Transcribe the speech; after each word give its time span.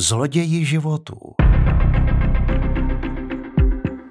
Zloději 0.00 0.64
životů. 0.64 1.16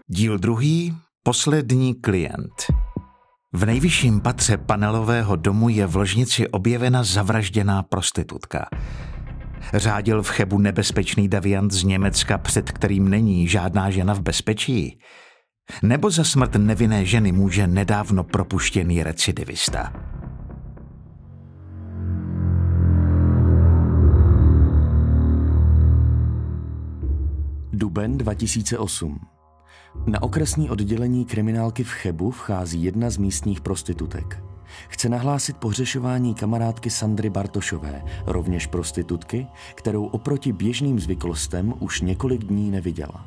Díl 0.07 0.37
druhý. 0.37 0.93
Poslední 1.23 1.95
klient. 1.95 2.51
V 3.53 3.65
nejvyšším 3.65 4.21
patře 4.21 4.57
panelového 4.57 5.35
domu 5.35 5.69
je 5.69 5.85
v 5.85 5.95
ložnici 5.95 6.47
objevena 6.47 7.03
zavražděná 7.03 7.83
prostitutka. 7.83 8.65
Řádil 9.73 10.23
v 10.23 10.29
Chebu 10.29 10.59
nebezpečný 10.59 11.29
deviant 11.29 11.71
z 11.71 11.83
Německa, 11.83 12.37
před 12.37 12.71
kterým 12.71 13.09
není 13.09 13.47
žádná 13.47 13.89
žena 13.89 14.13
v 14.13 14.21
bezpečí? 14.21 14.99
Nebo 15.83 16.09
za 16.09 16.23
smrt 16.23 16.55
nevinné 16.55 17.05
ženy 17.05 17.31
může 17.31 17.67
nedávno 17.67 18.23
propuštěný 18.23 19.03
recidivista? 19.03 19.93
Duben 27.77 28.17
2008. 28.17 29.19
Na 30.07 30.23
okresní 30.23 30.69
oddělení 30.69 31.25
kriminálky 31.25 31.83
v 31.83 31.89
Chebu 31.89 32.31
vchází 32.31 32.83
jedna 32.83 33.09
z 33.09 33.17
místních 33.17 33.61
prostitutek. 33.61 34.43
Chce 34.89 35.09
nahlásit 35.09 35.57
pohřešování 35.57 36.35
kamarádky 36.35 36.89
Sandry 36.89 37.29
Bartošové, 37.29 38.03
rovněž 38.25 38.67
prostitutky, 38.67 39.47
kterou 39.75 40.05
oproti 40.05 40.53
běžným 40.53 40.99
zvyklostem 40.99 41.73
už 41.79 42.01
několik 42.01 42.43
dní 42.43 42.71
neviděla. 42.71 43.25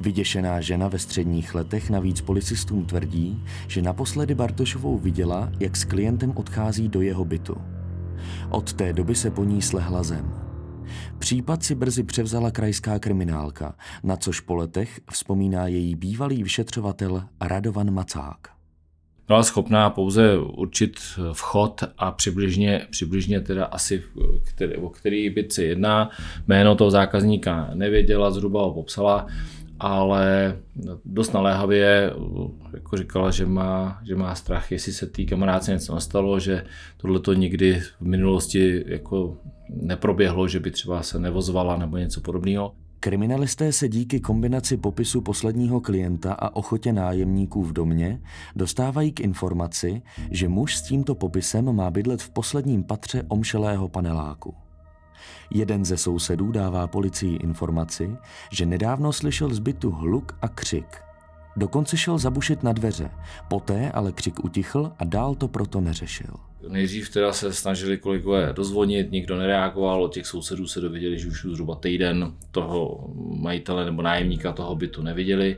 Vyděšená 0.00 0.60
žena 0.60 0.88
ve 0.88 0.98
středních 0.98 1.54
letech 1.54 1.90
navíc 1.90 2.20
policistům 2.20 2.84
tvrdí, 2.84 3.44
že 3.68 3.82
naposledy 3.82 4.34
Bartošovou 4.34 4.98
viděla, 4.98 5.50
jak 5.60 5.76
s 5.76 5.84
klientem 5.84 6.32
odchází 6.36 6.88
do 6.88 7.00
jeho 7.00 7.24
bytu. 7.24 7.56
Od 8.50 8.72
té 8.72 8.92
doby 8.92 9.14
se 9.14 9.30
po 9.30 9.44
ní 9.44 9.62
slehla 9.62 10.02
zem. 10.02 10.46
Případ 11.18 11.62
si 11.62 11.74
brzy 11.74 12.02
převzala 12.02 12.50
krajská 12.50 12.98
kriminálka, 12.98 13.74
na 14.02 14.16
což 14.16 14.40
po 14.40 14.54
letech 14.54 15.00
vzpomíná 15.12 15.66
její 15.66 15.94
bývalý 15.94 16.42
vyšetřovatel 16.42 17.24
Radovan 17.40 17.90
Macák. 17.90 18.38
Byla 19.26 19.42
schopná 19.42 19.90
pouze 19.90 20.38
určit 20.38 21.00
vchod 21.32 21.84
a 21.98 22.10
přibližně, 22.10 22.86
přibližně 22.90 23.40
teda 23.40 23.64
asi, 23.64 24.02
který, 24.44 24.76
o 24.76 24.88
který 24.88 25.30
byt 25.30 25.52
se 25.52 25.64
jedná. 25.64 26.10
Jméno 26.48 26.74
toho 26.74 26.90
zákazníka 26.90 27.70
nevěděla, 27.74 28.30
zhruba 28.30 28.62
ho 28.62 28.74
popsala 28.74 29.26
ale 29.80 30.56
dost 31.04 31.32
naléhavě 31.32 32.12
jako 32.72 32.96
říkala, 32.96 33.30
že 33.30 33.46
má, 33.46 34.00
že 34.04 34.16
má 34.16 34.34
strach, 34.34 34.72
jestli 34.72 34.92
se 34.92 35.06
té 35.06 35.24
kamarádce 35.24 35.72
něco 35.72 35.94
nastalo, 35.94 36.40
že 36.40 36.64
tohle 36.96 37.20
to 37.20 37.32
nikdy 37.32 37.80
v 37.80 38.00
minulosti 38.00 38.84
jako 38.86 39.36
neproběhlo, 39.68 40.48
že 40.48 40.60
by 40.60 40.70
třeba 40.70 41.02
se 41.02 41.18
nevozvala 41.18 41.76
nebo 41.76 41.96
něco 41.96 42.20
podobného. 42.20 42.72
Kriminalisté 43.00 43.72
se 43.72 43.88
díky 43.88 44.20
kombinaci 44.20 44.76
popisu 44.76 45.20
posledního 45.20 45.80
klienta 45.80 46.32
a 46.32 46.56
ochotě 46.56 46.92
nájemníků 46.92 47.62
v 47.62 47.72
domě 47.72 48.20
dostávají 48.56 49.12
k 49.12 49.20
informaci, 49.20 50.02
že 50.30 50.48
muž 50.48 50.76
s 50.76 50.82
tímto 50.82 51.14
popisem 51.14 51.72
má 51.72 51.90
bydlet 51.90 52.22
v 52.22 52.30
posledním 52.30 52.84
patře 52.84 53.22
omšelého 53.28 53.88
paneláku. 53.88 54.54
Jeden 55.50 55.84
ze 55.84 55.96
sousedů 55.96 56.52
dává 56.52 56.86
policii 56.86 57.36
informaci, 57.36 58.16
že 58.52 58.66
nedávno 58.66 59.12
slyšel 59.12 59.54
z 59.54 59.58
bytu 59.58 59.90
hluk 59.90 60.38
a 60.42 60.48
křik. 60.48 60.86
Dokonce 61.56 61.96
šel 61.96 62.18
zabušit 62.18 62.62
na 62.62 62.72
dveře, 62.72 63.10
poté 63.48 63.90
ale 63.90 64.12
křik 64.12 64.44
utichl 64.44 64.92
a 64.98 65.04
dál 65.04 65.34
to 65.34 65.48
proto 65.48 65.80
neřešil. 65.80 66.30
Nejdřív 66.68 67.10
teda 67.10 67.32
se 67.32 67.52
snažili 67.52 67.98
kolegové 67.98 68.52
dozvonit, 68.56 69.12
nikdo 69.12 69.36
nereagoval, 69.36 70.04
od 70.04 70.14
těch 70.14 70.26
sousedů 70.26 70.66
se 70.66 70.80
dověděli, 70.80 71.18
že 71.18 71.28
už 71.28 71.46
zhruba 71.50 71.74
týden 71.74 72.32
toho 72.50 73.08
majitele 73.40 73.84
nebo 73.84 74.02
nájemníka 74.02 74.52
toho 74.52 74.76
bytu 74.76 75.02
neviděli. 75.02 75.56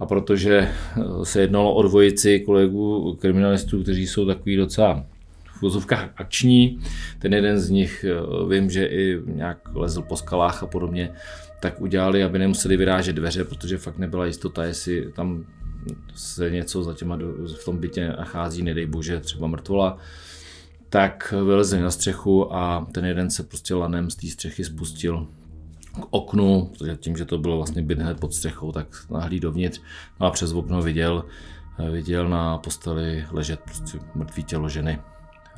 A 0.00 0.06
protože 0.06 0.68
se 1.22 1.40
jednalo 1.40 1.74
o 1.74 1.82
dvojici 1.82 2.40
kolegů 2.40 3.14
kriminalistů, 3.20 3.82
kteří 3.82 4.06
jsou 4.06 4.26
takový 4.26 4.56
docela 4.56 5.06
vozovkách 5.60 6.08
akční. 6.16 6.78
Ten 7.18 7.34
jeden 7.34 7.60
z 7.60 7.70
nich 7.70 8.04
eh, 8.04 8.48
vím, 8.48 8.70
že 8.70 8.86
i 8.86 9.20
nějak 9.26 9.58
lezl 9.74 10.02
po 10.02 10.16
skalách 10.16 10.62
a 10.62 10.66
podobně, 10.66 11.10
tak 11.60 11.80
udělali, 11.80 12.24
aby 12.24 12.38
nemuseli 12.38 12.76
vyrážet 12.76 13.16
dveře, 13.16 13.44
protože 13.44 13.78
fakt 13.78 13.98
nebyla 13.98 14.26
jistota, 14.26 14.64
jestli 14.64 15.12
tam 15.12 15.44
se 16.14 16.50
něco 16.50 16.82
za 16.82 16.94
těma 16.94 17.18
v 17.60 17.64
tom 17.64 17.78
bytě 17.78 18.08
nachází, 18.08 18.62
nedej 18.62 18.86
bože, 18.86 19.20
třeba 19.20 19.46
mrtvola 19.46 19.98
tak 20.94 21.34
vylezli 21.46 21.80
na 21.80 21.90
střechu 21.90 22.54
a 22.54 22.86
ten 22.92 23.04
jeden 23.04 23.30
se 23.30 23.42
prostě 23.42 23.74
lanem 23.74 24.10
z 24.10 24.16
té 24.16 24.26
střechy 24.26 24.64
spustil 24.64 25.26
k 26.00 26.06
oknu, 26.10 26.70
protože 26.72 26.96
tím, 26.96 27.16
že 27.16 27.24
to 27.24 27.38
bylo 27.38 27.56
vlastně 27.56 27.82
byt 27.82 27.98
hned 27.98 28.20
pod 28.20 28.34
střechou, 28.34 28.72
tak 28.72 28.86
nahlí 29.10 29.40
dovnitř 29.40 29.80
no 30.20 30.26
a 30.26 30.30
přes 30.30 30.52
okno 30.52 30.82
viděl, 30.82 31.24
viděl 31.90 32.28
na 32.28 32.58
posteli 32.58 33.26
ležet 33.30 33.60
prostě 33.60 33.98
mrtvý 34.14 34.44
tělo 34.44 34.68
ženy. 34.68 34.98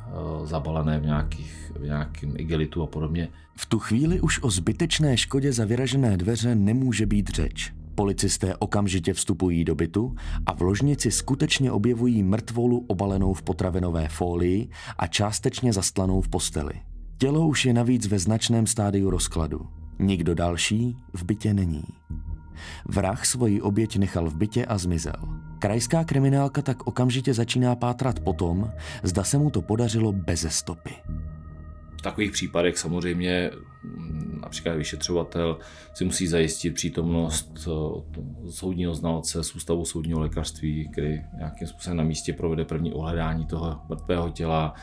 Eh, 0.07 0.47
zabalené 0.47 0.99
v, 0.99 1.05
nějakých, 1.05 1.71
v 1.79 1.83
nějakým 1.83 2.33
igelitu 2.37 2.83
a 2.83 2.87
podobně. 2.87 3.29
V 3.57 3.65
tu 3.65 3.79
chvíli 3.79 4.21
už 4.21 4.43
o 4.43 4.49
zbytečné 4.49 5.17
škodě 5.17 5.53
za 5.53 5.65
vyražené 5.65 6.17
dveře 6.17 6.55
nemůže 6.55 7.05
být 7.05 7.29
řeč. 7.29 7.73
Policisté 7.95 8.55
okamžitě 8.55 9.13
vstupují 9.13 9.65
do 9.65 9.75
bytu 9.75 10.15
a 10.45 10.53
v 10.53 10.61
ložnici 10.61 11.11
skutečně 11.11 11.71
objevují 11.71 12.23
mrtvolu 12.23 12.85
obalenou 12.87 13.33
v 13.33 13.41
potravinové 13.41 14.07
fólii 14.07 14.69
a 14.97 15.07
částečně 15.07 15.73
zastlanou 15.73 16.21
v 16.21 16.29
posteli. 16.29 16.73
Tělo 17.17 17.47
už 17.47 17.65
je 17.65 17.73
navíc 17.73 18.07
ve 18.07 18.19
značném 18.19 18.67
stádiu 18.67 19.09
rozkladu. 19.09 19.67
Nikdo 19.99 20.35
další 20.35 20.97
v 21.13 21.23
bytě 21.23 21.53
není. 21.53 21.83
Vrah 22.85 23.25
svoji 23.25 23.61
oběť 23.61 23.97
nechal 23.97 24.29
v 24.29 24.35
bytě 24.35 24.65
a 24.65 24.77
zmizel. 24.77 25.46
Krajská 25.59 26.03
kriminálka 26.03 26.61
tak 26.61 26.87
okamžitě 26.87 27.33
začíná 27.33 27.75
pátrat 27.75 28.19
po 28.19 28.33
tom, 28.33 28.71
zda 29.03 29.23
se 29.23 29.37
mu 29.37 29.49
to 29.49 29.61
podařilo 29.61 30.11
beze 30.11 30.49
stopy. 30.49 30.93
V 31.97 32.01
takových 32.01 32.31
případech 32.31 32.77
samozřejmě 32.77 33.51
mm, 33.83 34.39
například 34.41 34.75
vyšetřovatel 34.75 35.57
si 35.93 36.05
musí 36.05 36.27
zajistit 36.27 36.73
přítomnost 36.73 37.67
eh, 37.67 38.51
soudního 38.51 38.95
znalce 38.95 39.43
z 39.43 39.55
ústavu 39.55 39.85
soudního 39.85 40.19
lékařství, 40.19 40.89
který 40.91 41.21
nějakým 41.37 41.67
způsobem 41.67 41.97
na 41.97 42.03
místě 42.03 42.33
provede 42.33 42.65
první 42.65 42.93
ohledání 42.93 43.45
toho 43.45 43.81
mrtvého 43.89 44.29
těla, 44.29 44.73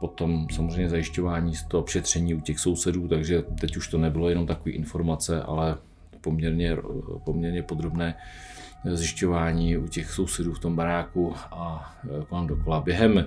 potom 0.00 0.46
samozřejmě 0.50 0.88
zajišťování 0.88 1.54
z 1.54 1.62
toho 1.62 1.82
přetření 1.82 2.34
u 2.34 2.40
těch 2.40 2.58
sousedů, 2.58 3.08
takže 3.08 3.42
teď 3.42 3.76
už 3.76 3.88
to 3.88 3.98
nebylo 3.98 4.28
jenom 4.28 4.46
takové 4.46 4.70
informace, 4.70 5.42
ale 5.42 5.76
poměrně, 6.20 6.76
poměrně 7.24 7.62
podrobné 7.62 8.14
zjišťování 8.84 9.76
u 9.76 9.88
těch 9.88 10.10
sousedů 10.10 10.52
v 10.52 10.58
tom 10.58 10.76
baráku 10.76 11.34
a 11.50 11.94
e, 12.04 12.24
kolem 12.24 12.46
dokola. 12.46 12.80
Během, 12.80 13.24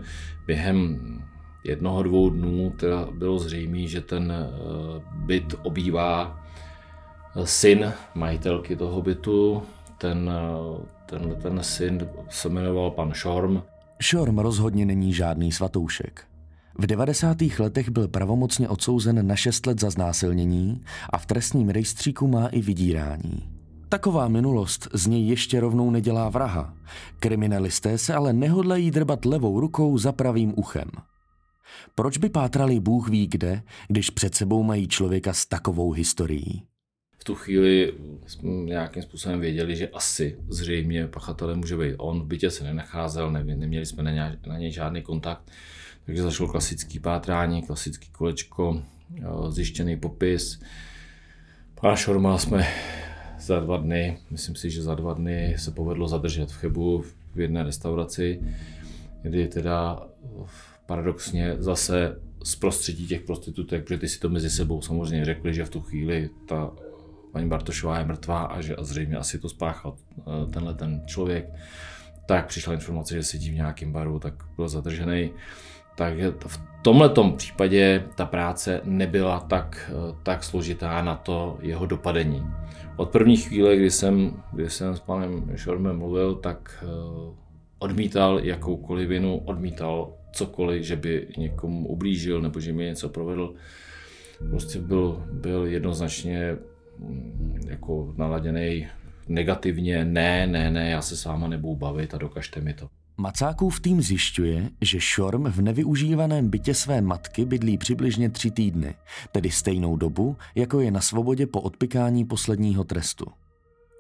během 0.47 0.99
jednoho, 1.63 2.03
dvou 2.03 2.29
dnů 2.29 2.69
teda 2.69 3.07
bylo 3.11 3.39
zřejmé, 3.39 3.87
že 3.87 4.01
ten 4.01 4.31
e, 4.31 4.49
byt 5.15 5.55
obývá 5.63 6.39
e, 7.35 7.47
syn 7.47 7.93
majitelky 8.15 8.75
toho 8.75 9.01
bytu. 9.01 9.63
Ten, 9.97 10.31
ten, 11.05 11.35
ten 11.41 11.63
syn 11.63 12.07
se 12.29 12.49
jmenoval 12.49 12.91
pan 12.91 13.13
Šorm. 13.13 13.61
Šorm 13.99 14.39
rozhodně 14.39 14.85
není 14.85 15.13
žádný 15.13 15.51
svatoušek. 15.51 16.23
V 16.79 16.87
90. 16.87 17.37
letech 17.59 17.89
byl 17.89 18.07
pravomocně 18.07 18.69
odsouzen 18.69 19.27
na 19.27 19.35
6 19.35 19.65
let 19.65 19.79
za 19.79 19.89
znásilnění 19.89 20.81
a 21.09 21.17
v 21.17 21.25
trestním 21.25 21.69
rejstříku 21.69 22.27
má 22.27 22.47
i 22.47 22.61
vydírání. 22.61 23.60
Taková 23.91 24.27
minulost 24.27 24.87
z 24.93 25.07
něj 25.07 25.27
ještě 25.27 25.59
rovnou 25.59 25.91
nedělá 25.91 26.29
vraha. 26.29 26.73
Kriminalisté 27.19 27.97
se 27.97 28.13
ale 28.13 28.33
nehodlají 28.33 28.91
drbat 28.91 29.25
levou 29.25 29.59
rukou 29.59 29.97
za 29.97 30.11
pravým 30.11 30.53
uchem. 30.55 30.89
Proč 31.95 32.17
by 32.17 32.29
pátrali 32.29 32.79
Bůh 32.79 33.09
ví 33.09 33.27
kde, 33.27 33.63
když 33.87 34.09
před 34.09 34.35
sebou 34.35 34.63
mají 34.63 34.87
člověka 34.87 35.33
s 35.33 35.45
takovou 35.45 35.91
historií? 35.91 36.63
V 37.19 37.23
tu 37.23 37.35
chvíli 37.35 37.93
jsme 38.27 38.51
nějakým 38.51 39.03
způsobem 39.03 39.39
věděli, 39.39 39.75
že 39.75 39.87
asi 39.87 40.37
zřejmě 40.49 41.07
pachatelem 41.07 41.57
může 41.57 41.77
být 41.77 41.95
on. 41.97 42.21
V 42.21 42.25
bytě 42.25 42.51
se 42.51 42.63
nenacházel, 42.63 43.31
neměli 43.31 43.85
jsme 43.85 44.03
na 44.47 44.57
něj 44.57 44.71
žádný 44.71 45.01
kontakt. 45.01 45.51
Takže 46.05 46.23
zašlo 46.23 46.47
klasický 46.47 46.99
pátrání, 46.99 47.63
klasický 47.63 48.09
kolečko, 48.11 48.81
zjištěný 49.49 49.97
popis. 49.97 50.61
Pana 51.81 51.95
Šorma 51.95 52.37
jsme 52.37 52.67
za 53.41 53.59
dva 53.59 53.77
dny, 53.77 54.17
myslím 54.29 54.55
si, 54.55 54.69
že 54.69 54.83
za 54.83 54.95
dva 54.95 55.13
dny 55.13 55.55
se 55.57 55.71
povedlo 55.71 56.07
zadržet 56.07 56.51
v 56.51 56.57
Chebu 56.57 57.03
v 57.35 57.39
jedné 57.39 57.63
restauraci, 57.63 58.41
kdy 59.21 59.47
teda 59.47 59.99
paradoxně 60.85 61.55
zase 61.59 62.15
z 62.43 62.55
prostředí 62.55 63.07
těch 63.07 63.21
prostitutek, 63.21 63.83
protože 63.83 63.97
ty 63.97 64.07
si 64.07 64.19
to 64.19 64.29
mezi 64.29 64.49
sebou 64.49 64.81
samozřejmě 64.81 65.25
řekli, 65.25 65.53
že 65.53 65.65
v 65.65 65.69
tu 65.69 65.81
chvíli 65.81 66.29
ta 66.47 66.71
paní 67.31 67.49
Bartošová 67.49 67.99
je 67.99 68.05
mrtvá 68.05 68.43
a 68.43 68.61
že 68.61 68.75
a 68.75 68.83
zřejmě 68.83 69.17
asi 69.17 69.39
to 69.39 69.49
spáchal 69.49 69.95
eh, 70.19 70.51
tenhle 70.53 70.73
ten 70.73 71.01
člověk, 71.05 71.45
tak 72.25 72.47
přišla 72.47 72.73
informace, 72.73 73.15
že 73.15 73.23
sedí 73.23 73.49
v 73.49 73.55
nějakém 73.55 73.91
baru, 73.91 74.19
tak 74.19 74.33
byl 74.55 74.69
zadržený 74.69 75.31
Takže 76.01 76.33
v 76.47 76.59
tomhle 76.81 77.13
případě 77.35 78.03
ta 78.15 78.25
práce 78.25 78.81
nebyla 78.83 79.39
tak, 79.39 79.91
tak 80.23 80.43
složitá 80.43 81.01
na 81.01 81.15
to 81.15 81.57
jeho 81.61 81.85
dopadení. 81.85 82.43
Od 82.95 83.09
první 83.09 83.37
chvíle, 83.37 83.75
kdy 83.75 83.91
jsem, 83.91 84.43
kdy 84.53 84.69
jsem 84.69 84.95
s 84.95 84.99
panem 84.99 85.51
Šormem 85.55 85.97
mluvil, 85.97 86.35
tak 86.35 86.83
eh, 86.83 86.87
odmítal 87.79 88.39
jakoukoliv 88.39 89.09
vinu, 89.09 89.37
odmítal 89.37 90.13
cokoliv, 90.31 90.83
že 90.83 90.95
by 90.95 91.27
někomu 91.37 91.87
ublížil 91.87 92.41
nebo 92.41 92.59
že 92.59 92.73
mi 92.73 92.83
něco 92.83 93.09
provedl. 93.09 93.53
Prostě 94.49 94.79
byl, 94.79 95.23
byl 95.31 95.65
jednoznačně 95.65 96.57
mm, 96.99 97.65
jako 97.69 98.13
naladěný 98.17 98.87
negativně, 99.27 100.05
ne, 100.05 100.47
ne, 100.47 100.71
ne, 100.71 100.89
já 100.89 101.01
se 101.01 101.17
s 101.17 101.25
váma 101.25 101.47
nebudu 101.47 101.75
bavit 101.75 102.13
a 102.13 102.17
dokažte 102.17 102.61
mi 102.61 102.73
to. 102.73 103.00
Macákův 103.21 103.79
tým 103.79 104.01
zjišťuje, 104.01 104.69
že 104.81 104.99
Šorm 104.99 105.43
v 105.43 105.61
nevyužívaném 105.61 106.49
bytě 106.49 106.73
své 106.73 107.01
matky 107.01 107.45
bydlí 107.45 107.77
přibližně 107.77 108.29
tři 108.29 108.51
týdny, 108.51 108.95
tedy 109.31 109.51
stejnou 109.51 109.97
dobu, 109.97 110.37
jako 110.55 110.79
je 110.79 110.91
na 110.91 111.01
svobodě 111.01 111.47
po 111.47 111.61
odpikání 111.61 112.25
posledního 112.25 112.83
trestu. 112.83 113.25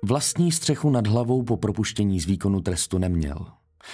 Vlastní 0.03 0.51
střechu 0.51 0.89
nad 0.89 1.07
hlavou 1.07 1.43
po 1.43 1.57
propuštění 1.57 2.19
z 2.19 2.25
výkonu 2.25 2.61
trestu 2.61 2.97
neměl. 2.97 3.47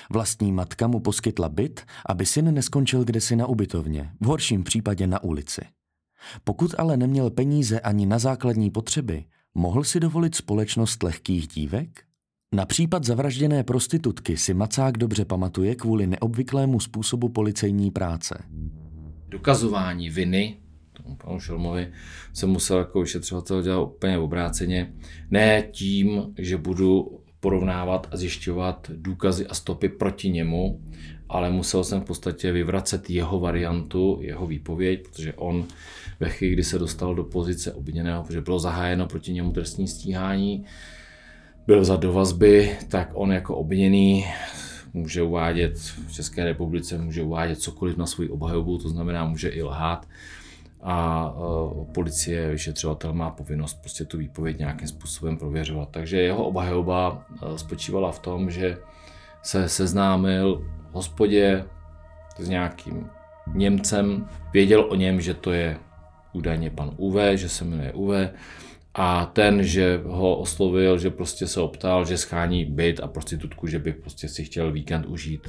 Vlastní 0.09 0.51
matka 0.51 0.87
mu 0.87 0.99
poskytla 0.99 1.49
byt, 1.49 1.81
aby 2.05 2.25
syn 2.25 2.53
neskončil 2.53 3.03
kdesi 3.03 3.35
na 3.35 3.47
ubytovně, 3.47 4.11
v 4.21 4.25
horším 4.25 4.63
případě 4.63 5.07
na 5.07 5.23
ulici. 5.23 5.61
Pokud 6.43 6.75
ale 6.77 6.97
neměl 6.97 7.29
peníze 7.29 7.79
ani 7.79 8.05
na 8.05 8.19
základní 8.19 8.69
potřeby, 8.69 9.25
mohl 9.55 9.83
si 9.83 9.99
dovolit 9.99 10.35
společnost 10.35 11.03
lehkých 11.03 11.47
dívek? 11.47 12.06
Na 12.55 12.65
případ 12.65 13.03
zavražděné 13.03 13.63
prostitutky 13.63 14.37
si 14.37 14.53
Macák 14.53 14.97
dobře 14.97 15.25
pamatuje 15.25 15.75
kvůli 15.75 16.07
neobvyklému 16.07 16.79
způsobu 16.79 17.29
policejní 17.29 17.91
práce. 17.91 18.43
Dokazování 19.29 20.09
viny 20.09 20.57
tomu 20.93 21.15
panu 21.15 21.39
Šelmovi 21.39 21.91
se 22.33 22.45
musel 22.45 22.77
jako 22.77 23.01
vyšetřovatel 23.01 23.61
dělat 23.61 23.81
úplně 23.81 24.17
obráceně. 24.17 24.93
Ne 25.31 25.61
tím, 25.71 26.33
že 26.37 26.57
budu 26.57 27.19
porovnávat 27.39 28.07
a 28.11 28.17
zjišťovat 28.17 28.91
důkazy 28.95 29.47
a 29.47 29.53
stopy 29.53 29.89
proti 29.89 30.29
němu, 30.29 30.81
ale 31.29 31.49
musel 31.49 31.83
jsem 31.83 32.01
v 32.01 32.05
podstatě 32.05 32.51
vyvracet 32.51 33.09
jeho 33.09 33.39
variantu, 33.39 34.19
jeho 34.21 34.47
výpověď, 34.47 35.07
protože 35.07 35.33
on 35.33 35.65
ve 36.19 36.29
chvíli, 36.29 36.53
kdy 36.53 36.63
se 36.63 36.79
dostal 36.79 37.15
do 37.15 37.23
pozice 37.23 37.73
obviněného, 37.73 38.23
protože 38.23 38.41
bylo 38.41 38.59
zahájeno 38.59 39.07
proti 39.07 39.33
němu 39.33 39.51
trestní 39.51 39.87
stíhání, 39.87 40.65
byl 41.67 41.85
za 41.85 41.95
do 41.95 42.13
vazby, 42.13 42.77
tak 42.87 43.09
on 43.13 43.31
jako 43.31 43.55
obviněný 43.55 44.25
může 44.93 45.23
uvádět 45.23 45.77
v 45.77 46.11
České 46.13 46.45
republice, 46.45 46.97
může 46.97 47.23
uvádět 47.23 47.59
cokoliv 47.59 47.97
na 47.97 48.05
svůj 48.05 48.29
obhajobu, 48.31 48.77
to 48.77 48.89
znamená 48.89 49.25
může 49.25 49.49
i 49.49 49.63
lhát 49.63 50.07
a 50.81 51.29
uh, 51.31 51.85
policie, 51.85 52.51
vyšetřovatel 52.51 53.13
má 53.13 53.29
povinnost 53.29 53.73
prostě 53.81 54.05
tu 54.05 54.17
výpověď 54.17 54.59
nějakým 54.59 54.87
způsobem 54.87 55.37
prověřovat. 55.37 55.89
Takže 55.91 56.21
jeho 56.21 56.45
obhajoba 56.45 57.11
uh, 57.11 57.55
spočívala 57.55 58.11
v 58.11 58.19
tom, 58.19 58.51
že 58.51 58.77
se 59.43 59.69
seznámil 59.69 60.65
v 60.91 60.93
hospodě 60.93 61.65
s 62.39 62.49
nějakým 62.49 63.09
Němcem, 63.53 64.29
věděl 64.53 64.87
o 64.89 64.95
něm, 64.95 65.21
že 65.21 65.33
to 65.33 65.51
je 65.51 65.77
údajně 66.33 66.69
pan 66.69 66.91
Uwe, 66.97 67.37
že 67.37 67.49
se 67.49 67.65
jmenuje 67.65 67.93
Uwe, 67.93 68.33
a 68.97 69.25
ten, 69.25 69.63
že 69.63 70.01
ho 70.05 70.37
oslovil, 70.37 70.97
že 70.97 71.09
prostě 71.09 71.47
se 71.47 71.61
optal, 71.61 72.05
že 72.05 72.17
schání 72.17 72.65
byt 72.65 72.99
a 72.99 73.07
prostitutku, 73.07 73.67
že 73.67 73.79
by 73.79 73.93
prostě 73.93 74.27
si 74.27 74.43
chtěl 74.43 74.71
víkend 74.71 75.05
užít. 75.05 75.47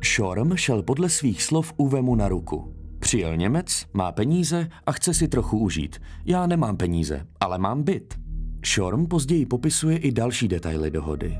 Šorm 0.00 0.56
šel 0.56 0.82
podle 0.82 1.08
svých 1.08 1.42
slov 1.42 1.72
Uvemu 1.76 2.14
na 2.14 2.28
ruku. 2.28 2.74
Přijel 2.98 3.36
Němec, 3.36 3.86
má 3.92 4.12
peníze 4.12 4.68
a 4.86 4.92
chce 4.92 5.14
si 5.14 5.28
trochu 5.28 5.58
užít. 5.58 6.00
Já 6.24 6.46
nemám 6.46 6.76
peníze, 6.76 7.26
ale 7.40 7.58
mám 7.58 7.82
byt. 7.82 8.14
Šorm 8.62 9.06
později 9.06 9.46
popisuje 9.46 9.98
i 9.98 10.12
další 10.12 10.48
detaily 10.48 10.90
dohody. 10.90 11.38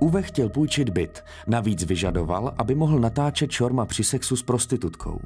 Uwe 0.00 0.22
chtěl 0.22 0.48
půjčit 0.48 0.90
byt, 0.90 1.24
navíc 1.46 1.84
vyžadoval, 1.84 2.54
aby 2.58 2.74
mohl 2.74 2.98
natáčet 2.98 3.50
Šorma 3.50 3.86
při 3.86 4.04
sexu 4.04 4.36
s 4.36 4.42
prostitutkou. 4.42 5.20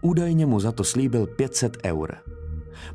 Údajně 0.00 0.46
mu 0.46 0.60
za 0.60 0.72
to 0.72 0.84
slíbil 0.84 1.26
500 1.26 1.76
eur. 1.84 2.16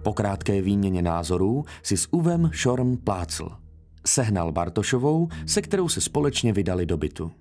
Po 0.02 0.14
krátké 0.14 0.62
výměně 0.62 1.02
názorů 1.02 1.66
si 1.84 1.98
s 1.98 2.08
Uvem 2.12 2.50
Šorm 2.54 2.98
plácl. 2.98 3.50
Sehnal 4.06 4.52
Bartošovou, 4.52 5.28
se 5.46 5.62
kterou 5.62 5.90
se 5.90 6.02
společně 6.02 6.54
vydali 6.54 6.86
do 6.86 6.98
bytu. 6.98 7.32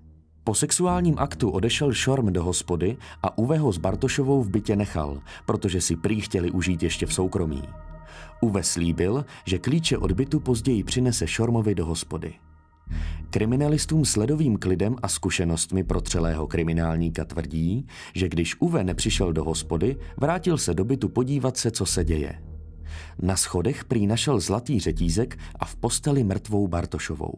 Po 0.44 0.54
sexuálním 0.54 1.14
aktu 1.18 1.50
odešel 1.50 1.92
Šorm 1.92 2.32
do 2.32 2.44
hospody 2.44 2.96
a 3.22 3.38
Uveho 3.38 3.72
s 3.72 3.78
Bartošovou 3.78 4.42
v 4.42 4.50
bytě 4.50 4.76
nechal, 4.76 5.20
protože 5.46 5.80
si 5.80 5.96
prý 5.96 6.20
chtěli 6.20 6.50
užít 6.50 6.82
ještě 6.82 7.06
v 7.06 7.14
soukromí. 7.14 7.62
Uve 8.40 8.62
slíbil, 8.62 9.24
že 9.46 9.58
klíče 9.58 9.98
od 9.98 10.12
bytu 10.12 10.40
později 10.40 10.84
přinese 10.84 11.26
Šormovi 11.26 11.74
do 11.74 11.86
hospody. 11.86 12.34
Kriminalistům 13.30 14.04
s 14.04 14.16
ledovým 14.16 14.56
klidem 14.56 14.96
a 15.02 15.08
zkušenostmi 15.08 15.84
protřelého 15.84 16.46
kriminálníka 16.46 17.24
tvrdí, 17.24 17.86
že 18.14 18.28
když 18.28 18.60
Uve 18.60 18.84
nepřišel 18.84 19.32
do 19.32 19.44
hospody, 19.44 19.96
vrátil 20.16 20.58
se 20.58 20.74
do 20.74 20.84
bytu 20.84 21.08
podívat 21.08 21.56
se, 21.56 21.70
co 21.70 21.86
se 21.86 22.04
děje. 22.04 22.42
Na 23.22 23.36
schodech 23.36 23.84
prý 23.84 24.06
našel 24.06 24.40
zlatý 24.40 24.80
řetízek 24.80 25.38
a 25.56 25.64
v 25.64 25.76
posteli 25.76 26.24
mrtvou 26.24 26.68
Bartošovou. 26.68 27.34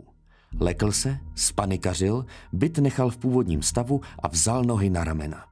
Lekl 0.61 0.93
se, 0.93 1.19
spanikařil, 1.35 2.27
byt 2.53 2.79
nechal 2.79 3.11
v 3.11 3.19
původním 3.19 3.63
stavu 3.63 4.01
a 4.23 4.29
vzal 4.29 4.65
nohy 4.65 4.91
na 4.91 5.05
ramena. 5.05 5.45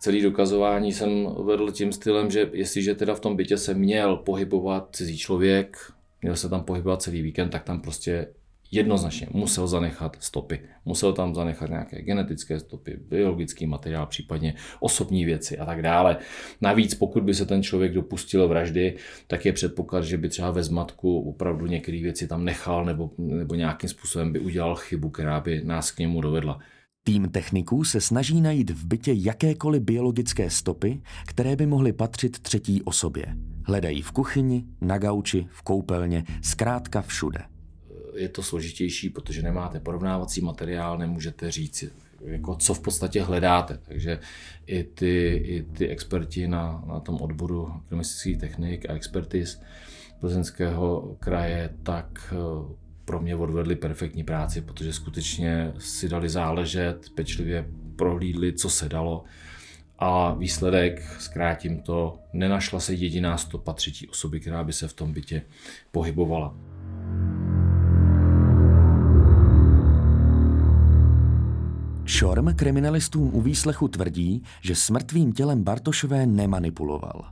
Celý 0.00 0.22
dokazování 0.22 0.92
jsem 0.92 1.28
vedl 1.44 1.72
tím 1.72 1.92
stylem, 1.92 2.30
že 2.30 2.50
jestliže 2.52 2.94
teda 2.94 3.14
v 3.14 3.20
tom 3.20 3.36
bytě 3.36 3.58
se 3.58 3.74
měl 3.74 4.16
pohybovat 4.16 4.88
cizí 4.92 5.18
člověk, 5.18 5.76
měl 6.22 6.36
se 6.36 6.48
tam 6.48 6.62
pohybovat 6.62 7.02
celý 7.02 7.22
víkend, 7.22 7.50
tak 7.50 7.62
tam 7.64 7.80
prostě 7.80 8.26
jednoznačně 8.70 9.26
musel 9.30 9.66
zanechat 9.66 10.16
stopy. 10.20 10.60
Musel 10.84 11.12
tam 11.12 11.34
zanechat 11.34 11.70
nějaké 11.70 12.02
genetické 12.02 12.60
stopy, 12.60 12.98
biologický 13.08 13.66
materiál, 13.66 14.06
případně 14.06 14.54
osobní 14.80 15.24
věci 15.24 15.58
a 15.58 15.66
tak 15.66 15.82
dále. 15.82 16.16
Navíc, 16.60 16.94
pokud 16.94 17.22
by 17.22 17.34
se 17.34 17.46
ten 17.46 17.62
člověk 17.62 17.92
dopustil 17.92 18.48
vraždy, 18.48 18.96
tak 19.26 19.46
je 19.46 19.52
předpoklad, 19.52 20.04
že 20.04 20.16
by 20.16 20.28
třeba 20.28 20.50
ve 20.50 20.62
zmatku 20.62 21.20
opravdu 21.20 21.66
některé 21.66 22.02
věci 22.02 22.28
tam 22.28 22.44
nechal 22.44 22.84
nebo, 22.84 23.10
nebo 23.18 23.54
nějakým 23.54 23.90
způsobem 23.90 24.32
by 24.32 24.38
udělal 24.38 24.74
chybu, 24.74 25.10
která 25.10 25.40
by 25.40 25.64
nás 25.64 25.90
k 25.90 25.98
němu 25.98 26.20
dovedla. 26.20 26.58
Tým 27.04 27.28
techniků 27.28 27.84
se 27.84 28.00
snaží 28.00 28.40
najít 28.40 28.70
v 28.70 28.86
bytě 28.86 29.12
jakékoliv 29.16 29.82
biologické 29.82 30.50
stopy, 30.50 31.00
které 31.26 31.56
by 31.56 31.66
mohly 31.66 31.92
patřit 31.92 32.38
třetí 32.38 32.82
osobě. 32.82 33.26
Hledají 33.64 34.02
v 34.02 34.12
kuchyni, 34.12 34.64
na 34.80 34.98
gauči, 34.98 35.46
v 35.50 35.62
koupelně, 35.62 36.24
zkrátka 36.42 37.02
všude 37.02 37.40
je 38.18 38.28
to 38.28 38.42
složitější, 38.42 39.10
protože 39.10 39.42
nemáte 39.42 39.80
porovnávací 39.80 40.40
materiál, 40.40 40.98
nemůžete 40.98 41.50
říct, 41.50 41.84
jako 42.24 42.54
co 42.54 42.74
v 42.74 42.80
podstatě 42.80 43.22
hledáte. 43.22 43.78
Takže 43.88 44.18
i 44.66 44.84
ty, 44.84 45.42
i 45.44 45.62
ty 45.62 45.88
experti 45.88 46.48
na, 46.48 46.84
na 46.86 47.00
tom 47.00 47.20
odboru 47.20 47.72
kriminalistických 47.88 48.38
technik 48.38 48.90
a 48.90 48.94
expertiz 48.94 49.60
plzeňského 50.20 51.16
kraje, 51.20 51.70
tak 51.82 52.34
eh, 52.34 52.74
pro 53.04 53.20
mě 53.20 53.36
odvedli 53.36 53.76
perfektní 53.76 54.24
práci, 54.24 54.60
protože 54.60 54.92
skutečně 54.92 55.72
si 55.78 56.08
dali 56.08 56.28
záležet, 56.28 57.10
pečlivě 57.14 57.68
prohlídli, 57.96 58.52
co 58.52 58.70
se 58.70 58.88
dalo. 58.88 59.24
A 59.98 60.34
výsledek, 60.34 61.16
zkrátím 61.18 61.82
to, 61.82 62.18
nenašla 62.32 62.80
se 62.80 62.94
jediná 62.94 63.38
stopa 63.38 63.72
třetí 63.72 64.08
osoby, 64.08 64.40
která 64.40 64.64
by 64.64 64.72
se 64.72 64.88
v 64.88 64.92
tom 64.92 65.12
bytě 65.12 65.42
pohybovala. 65.92 66.54
Šorm 72.18 72.54
kriminalistům 72.54 73.30
u 73.34 73.40
výslechu 73.40 73.88
tvrdí, 73.88 74.42
že 74.60 74.74
s 74.74 74.90
mrtvým 74.90 75.32
tělem 75.32 75.62
Bartošové 75.62 76.26
nemanipuloval. 76.26 77.24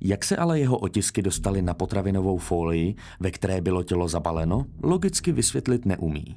Jak 0.00 0.24
se 0.24 0.36
ale 0.36 0.60
jeho 0.60 0.78
otisky 0.78 1.22
dostaly 1.22 1.62
na 1.62 1.74
potravinovou 1.74 2.38
folii, 2.38 2.94
ve 3.20 3.30
které 3.30 3.60
bylo 3.60 3.82
tělo 3.82 4.08
zabaleno, 4.08 4.66
logicky 4.82 5.32
vysvětlit 5.32 5.86
neumí. 5.86 6.36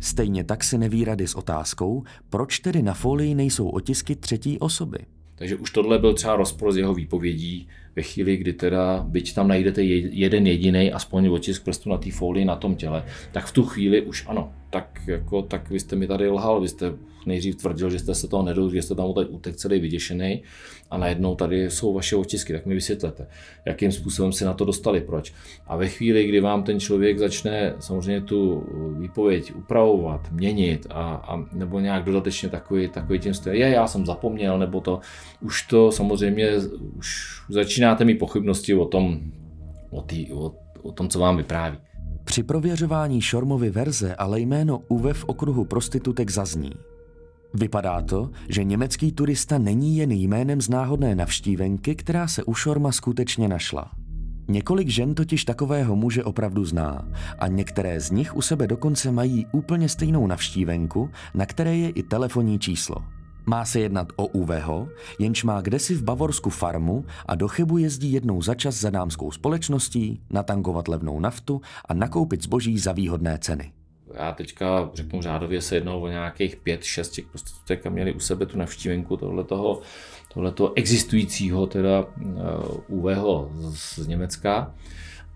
Stejně 0.00 0.44
tak 0.44 0.64
si 0.64 0.78
neví 0.78 1.04
rady 1.04 1.26
s 1.26 1.34
otázkou, 1.34 2.02
proč 2.30 2.58
tedy 2.58 2.82
na 2.82 2.94
folii 2.94 3.34
nejsou 3.34 3.68
otisky 3.68 4.16
třetí 4.16 4.58
osoby. 4.58 4.98
Takže 5.34 5.56
už 5.56 5.70
tohle 5.70 5.98
byl 5.98 6.14
třeba 6.14 6.36
rozpor 6.36 6.72
z 6.72 6.76
jeho 6.76 6.94
výpovědí 6.94 7.68
ve 7.96 8.02
chvíli, 8.02 8.36
kdy 8.36 8.52
teda, 8.52 9.04
byť 9.08 9.34
tam 9.34 9.48
najdete 9.48 9.82
jeden 9.82 10.46
jediný, 10.46 10.92
aspoň 10.92 11.28
otisk 11.28 11.64
prstu 11.64 11.90
na 11.90 11.98
té 11.98 12.10
folii 12.10 12.44
na 12.44 12.56
tom 12.56 12.76
těle, 12.76 13.04
tak 13.32 13.46
v 13.46 13.52
tu 13.52 13.64
chvíli 13.64 14.02
už 14.02 14.24
ano, 14.26 14.52
tak, 14.76 15.00
jako, 15.06 15.42
tak 15.42 15.70
vy 15.70 15.80
jste 15.80 15.96
mi 15.96 16.06
tady 16.06 16.28
lhal, 16.28 16.60
vy 16.60 16.68
jste 16.68 16.92
nejdřív 17.26 17.56
tvrdil, 17.56 17.90
že 17.90 17.98
jste 17.98 18.14
se 18.14 18.28
toho 18.28 18.42
nedou, 18.42 18.70
že 18.70 18.82
jste 18.82 18.94
tam 18.94 19.14
teď 19.14 19.28
utek 19.30 19.56
celý 19.56 19.80
vyděšený 19.80 20.42
a 20.90 20.98
najednou 20.98 21.34
tady 21.34 21.70
jsou 21.70 21.94
vaše 21.94 22.16
otisky, 22.16 22.52
tak 22.52 22.66
mi 22.66 22.74
vysvětlete, 22.74 23.26
jakým 23.64 23.92
způsobem 23.92 24.32
se 24.32 24.44
na 24.44 24.54
to 24.54 24.64
dostali, 24.64 25.00
proč. 25.00 25.32
A 25.66 25.76
ve 25.76 25.88
chvíli, 25.88 26.28
kdy 26.28 26.40
vám 26.40 26.62
ten 26.62 26.80
člověk 26.80 27.18
začne 27.18 27.74
samozřejmě 27.80 28.20
tu 28.20 28.66
výpověď 28.98 29.54
upravovat, 29.54 30.32
měnit 30.32 30.86
a, 30.90 31.02
a 31.02 31.44
nebo 31.52 31.80
nějak 31.80 32.04
dodatečně 32.04 32.48
takový, 32.48 32.88
takový 32.88 33.18
tím 33.18 33.34
styl, 33.34 33.52
je, 33.52 33.68
já 33.68 33.86
jsem 33.86 34.06
zapomněl, 34.06 34.58
nebo 34.58 34.80
to, 34.80 35.00
už 35.40 35.62
to 35.62 35.92
samozřejmě, 35.92 36.50
už 36.96 37.40
začínáte 37.48 38.04
mít 38.04 38.18
pochybnosti 38.18 38.74
o 38.74 38.84
tom, 38.84 39.20
o, 39.90 40.02
tý, 40.02 40.32
o, 40.32 40.54
o 40.82 40.92
tom, 40.92 41.08
co 41.08 41.18
vám 41.18 41.36
vypráví. 41.36 41.78
Při 42.26 42.42
prověřování 42.42 43.20
Šormovy 43.20 43.70
verze 43.70 44.16
ale 44.16 44.40
jméno 44.40 44.82
Uwe 44.88 45.14
v 45.14 45.24
okruhu 45.24 45.64
prostitutek 45.64 46.30
zazní. 46.30 46.72
Vypadá 47.54 48.02
to, 48.02 48.30
že 48.48 48.64
německý 48.64 49.12
turista 49.12 49.58
není 49.58 49.96
jen 49.96 50.12
jménem 50.12 50.60
z 50.60 50.68
náhodné 50.68 51.14
navštívenky, 51.14 51.94
která 51.94 52.28
se 52.28 52.44
u 52.44 52.54
Šorma 52.54 52.92
skutečně 52.92 53.48
našla. 53.48 53.90
Několik 54.48 54.88
žen 54.88 55.14
totiž 55.14 55.44
takového 55.44 55.96
muže 55.96 56.24
opravdu 56.24 56.64
zná 56.64 57.08
a 57.38 57.48
některé 57.48 58.00
z 58.00 58.10
nich 58.10 58.36
u 58.36 58.42
sebe 58.42 58.66
dokonce 58.66 59.12
mají 59.12 59.46
úplně 59.52 59.88
stejnou 59.88 60.26
navštívenku, 60.26 61.10
na 61.34 61.46
které 61.46 61.76
je 61.76 61.90
i 61.90 62.02
telefonní 62.02 62.58
číslo. 62.58 62.96
Má 63.48 63.64
se 63.64 63.80
jednat 63.80 64.08
o 64.16 64.26
Uveho, 64.26 64.88
jenž 65.18 65.44
má 65.44 65.60
kdesi 65.60 65.94
v 65.94 66.02
Bavorsku 66.02 66.50
farmu 66.50 67.04
a 67.26 67.34
do 67.34 67.48
Chebu 67.48 67.78
jezdí 67.78 68.12
jednou 68.12 68.42
za 68.42 68.54
čas 68.54 68.74
za 68.74 68.90
dámskou 68.90 69.30
společností, 69.30 70.20
natankovat 70.30 70.88
levnou 70.88 71.20
naftu 71.20 71.60
a 71.84 71.94
nakoupit 71.94 72.42
zboží 72.42 72.78
za 72.78 72.92
výhodné 72.92 73.38
ceny. 73.38 73.72
Já 74.14 74.32
teďka 74.32 74.90
řeknu 74.94 75.22
řádově 75.22 75.60
se 75.60 75.74
jednou 75.74 76.00
o 76.00 76.08
nějakých 76.08 76.56
pět, 76.56 76.84
šest 76.84 77.10
těch 77.10 77.26
prostitutek 77.26 77.86
a 77.86 77.90
měli 77.90 78.12
u 78.12 78.20
sebe 78.20 78.46
tu 78.46 78.58
navštívenku 78.58 79.16
tohletoho, 79.16 79.80
tohletoho 80.34 80.72
existujícího 80.76 81.66
teda 81.66 82.04
UVho 82.88 83.50
z, 83.70 83.98
z 83.98 84.06
Německa. 84.06 84.74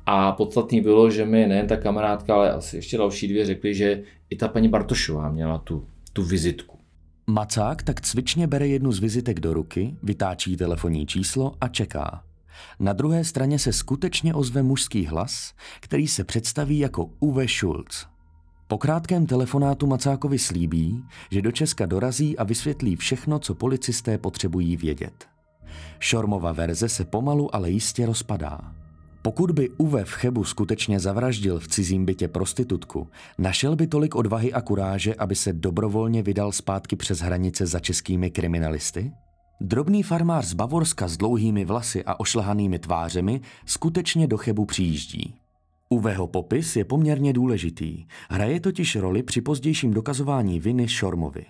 A 0.06 0.32
podstatný 0.32 0.80
bylo, 0.80 1.10
že 1.10 1.24
mi 1.24 1.46
nejen 1.46 1.66
ta 1.66 1.76
kamarádka, 1.76 2.34
ale 2.34 2.52
asi 2.52 2.76
ještě 2.76 2.98
další 2.98 3.28
dvě 3.28 3.46
řekli, 3.46 3.74
že 3.74 4.02
i 4.30 4.36
ta 4.36 4.48
paní 4.48 4.68
Bartošová 4.68 5.28
měla 5.28 5.58
tu, 5.58 5.86
tu 6.12 6.22
vizitku. 6.22 6.79
Macák 7.30 7.82
tak 7.82 8.00
cvičně 8.00 8.46
bere 8.46 8.66
jednu 8.66 8.92
z 8.92 8.98
vizitek 8.98 9.40
do 9.40 9.54
ruky, 9.54 9.96
vytáčí 10.02 10.56
telefonní 10.56 11.06
číslo 11.06 11.54
a 11.60 11.68
čeká. 11.68 12.24
Na 12.78 12.92
druhé 12.92 13.24
straně 13.24 13.58
se 13.58 13.72
skutečně 13.72 14.34
ozve 14.34 14.62
mužský 14.62 15.06
hlas, 15.06 15.52
který 15.80 16.08
se 16.08 16.24
představí 16.24 16.78
jako 16.78 17.10
Uwe 17.20 17.48
Schulz. 17.48 18.06
Po 18.68 18.78
krátkém 18.78 19.26
telefonátu 19.26 19.86
Macákovi 19.86 20.38
slíbí, 20.38 21.04
že 21.30 21.42
do 21.42 21.52
Česka 21.52 21.86
dorazí 21.86 22.38
a 22.38 22.44
vysvětlí 22.44 22.96
všechno, 22.96 23.38
co 23.38 23.54
policisté 23.54 24.18
potřebují 24.18 24.76
vědět. 24.76 25.28
Šormova 25.98 26.52
verze 26.52 26.88
se 26.88 27.04
pomalu, 27.04 27.54
ale 27.54 27.70
jistě 27.70 28.06
rozpadá. 28.06 28.74
Pokud 29.22 29.50
by 29.50 29.70
Uwe 29.70 30.04
v 30.04 30.10
Chebu 30.10 30.44
skutečně 30.44 31.00
zavraždil 31.00 31.58
v 31.58 31.68
cizím 31.68 32.06
bytě 32.06 32.28
prostitutku, 32.28 33.08
našel 33.38 33.76
by 33.76 33.86
tolik 33.86 34.14
odvahy 34.14 34.52
a 34.52 34.60
kuráže, 34.60 35.14
aby 35.14 35.34
se 35.34 35.52
dobrovolně 35.52 36.22
vydal 36.22 36.52
zpátky 36.52 36.96
přes 36.96 37.18
hranice 37.18 37.66
za 37.66 37.80
českými 37.80 38.30
kriminalisty? 38.30 39.12
Drobný 39.60 40.02
farmář 40.02 40.44
z 40.44 40.54
Bavorska 40.54 41.08
s 41.08 41.16
dlouhými 41.16 41.64
vlasy 41.64 42.04
a 42.04 42.20
ošlahanými 42.20 42.78
tvářemi 42.78 43.40
skutečně 43.66 44.26
do 44.26 44.36
Chebu 44.36 44.64
přijíždí. 44.64 45.34
Uveho 45.88 46.26
popis 46.26 46.76
je 46.76 46.84
poměrně 46.84 47.32
důležitý. 47.32 48.06
Hraje 48.30 48.60
totiž 48.60 48.96
roli 48.96 49.22
při 49.22 49.40
pozdějším 49.40 49.94
dokazování 49.94 50.60
viny 50.60 50.88
Šormovi. 50.88 51.46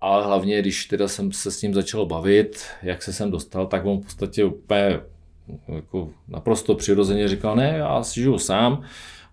Ale 0.00 0.24
hlavně, 0.26 0.62
když 0.62 0.84
teda 0.84 1.08
jsem 1.08 1.32
se 1.32 1.50
s 1.50 1.62
ním 1.62 1.74
začal 1.74 2.06
bavit, 2.06 2.64
jak 2.82 3.02
se 3.02 3.12
sem 3.12 3.30
dostal, 3.30 3.66
tak 3.66 3.84
on 3.84 4.00
v 4.00 4.04
podstatě 4.04 4.44
úplně 4.44 5.00
jako 5.68 6.08
naprosto 6.28 6.74
přirozeně 6.74 7.28
říkal, 7.28 7.56
ne, 7.56 7.74
já 7.78 8.02
si 8.02 8.20
žiju 8.20 8.38
sám 8.38 8.82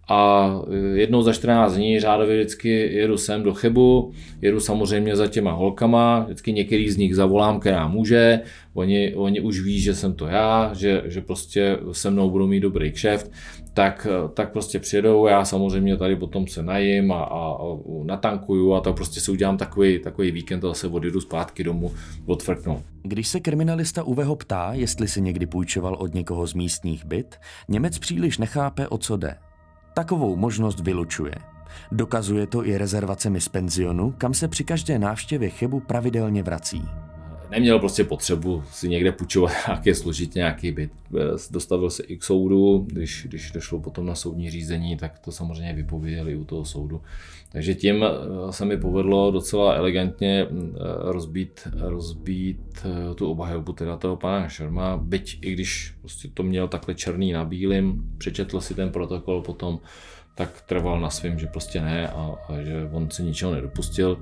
a 0.10 0.52
jednou 0.94 1.22
za 1.22 1.34
14 1.34 1.74
dní 1.74 2.00
řádově 2.00 2.38
vždycky 2.38 2.70
jedu 2.70 3.18
sem 3.18 3.44
do 3.44 3.54
Chebu, 3.54 4.12
jedu 4.42 4.60
samozřejmě 4.60 5.16
za 5.16 5.28
těma 5.28 5.52
holkama, 5.52 6.20
vždycky 6.20 6.54
některý 6.54 6.90
z 6.90 6.98
nich 6.98 7.16
zavolám, 7.16 7.60
která 7.60 7.88
může, 7.88 8.40
oni, 8.74 9.16
oni 9.16 9.42
už 9.42 9.62
ví, 9.62 9.80
že 9.80 9.96
jsem 9.96 10.14
to 10.14 10.28
já, 10.28 10.72
že, 10.74 11.04
že 11.06 11.22
prostě 11.22 11.78
se 11.92 12.10
mnou 12.10 12.30
budou 12.30 12.48
mít 12.48 12.60
dobrý 12.60 12.92
kšeft, 12.92 13.32
tak, 13.74 14.08
tak 14.34 14.52
prostě 14.52 14.80
přijedou, 14.80 15.28
já 15.28 15.46
samozřejmě 15.46 15.98
tady 15.98 16.16
potom 16.16 16.48
se 16.48 16.64
najím 16.64 17.12
a, 17.12 17.24
a, 17.24 17.52
a 17.52 17.78
natankuju 18.04 18.74
a 18.74 18.82
to 18.82 18.94
prostě 18.94 19.20
si 19.20 19.32
udělám 19.32 19.58
takový, 19.58 20.00
takový 20.00 20.32
víkend 20.32 20.66
a 20.66 20.68
zase 20.68 20.88
odjedu 20.88 21.22
zpátky 21.22 21.64
domů 21.64 21.92
odfrknout. 22.26 22.82
Když 23.04 23.28
se 23.28 23.40
kriminalista 23.40 24.04
Uveho 24.04 24.36
ptá, 24.36 24.74
jestli 24.74 25.08
si 25.08 25.22
někdy 25.22 25.46
půjčoval 25.46 25.96
od 25.96 26.14
někoho 26.14 26.48
z 26.48 26.54
místních 26.54 27.06
byt, 27.06 27.36
Němec 27.70 28.00
příliš 28.00 28.38
nechápe, 28.38 28.88
o 28.88 28.98
co 28.98 29.18
jde. 29.18 29.47
Takovou 29.98 30.36
možnost 30.36 30.80
vylučuje. 30.80 31.34
Dokazuje 31.92 32.48
to 32.48 32.66
i 32.66 32.78
rezervacemi 32.78 33.42
z 33.42 33.48
penzionu, 33.50 34.14
kam 34.18 34.34
se 34.34 34.48
při 34.48 34.64
každé 34.64 35.00
návštěvě 35.00 35.50
Chebu 35.50 35.80
pravidelně 35.80 36.44
vrací 36.44 36.90
neměl 37.50 37.80
prostě 37.80 38.04
potřebu 38.04 38.64
si 38.72 38.90
někde 38.90 39.12
půjčovat 39.12 39.52
nějaké 39.68 39.96
složit 39.96 40.36
nějaký 40.36 40.72
byt. 40.72 40.92
Dostavil 41.52 41.90
se 41.90 42.04
i 42.04 42.18
k 42.18 42.24
soudu, 42.24 42.86
když, 42.88 43.26
když 43.30 43.52
došlo 43.52 43.80
potom 43.80 44.06
na 44.06 44.16
soudní 44.16 44.52
řízení, 44.52 44.98
tak 44.98 45.20
to 45.20 45.32
samozřejmě 45.32 45.74
vypověděli 45.74 46.36
u 46.36 46.46
toho 46.46 46.66
soudu. 46.66 47.02
Takže 47.52 47.76
tím 47.76 48.04
eh, 48.04 48.54
se 48.54 48.66
mi 48.66 48.78
povedlo 48.78 49.32
docela 49.32 49.74
elegantně 49.74 50.48
eh, 50.50 50.78
rozbít, 51.02 51.68
rozbít 51.74 52.86
eh, 52.86 53.16
tu 53.16 53.32
obhajobu 53.32 53.74
teda 53.74 53.98
toho 53.98 54.16
pana 54.16 54.50
Šerma, 54.50 54.98
byť 54.98 55.40
i 55.42 55.54
když 55.54 55.94
prostě 56.02 56.28
to 56.34 56.44
měl 56.44 56.68
takhle 56.68 56.96
černý 56.96 57.32
na 57.32 57.46
bílým, 57.46 58.14
přečetl 58.18 58.62
si 58.62 58.74
ten 58.74 58.90
protokol 58.90 59.42
potom, 59.42 59.80
tak 60.36 60.62
trval 60.62 61.02
na 61.02 61.10
svém, 61.10 61.40
že 61.40 61.48
prostě 61.48 61.82
ne 61.82 62.08
a, 62.08 62.36
a 62.48 62.62
že 62.62 62.90
on 62.92 63.10
se 63.10 63.24
ničeho 63.24 63.54
nedopustil. 63.56 64.22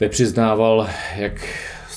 Nepřiznával, 0.00 0.88
jak 1.16 1.48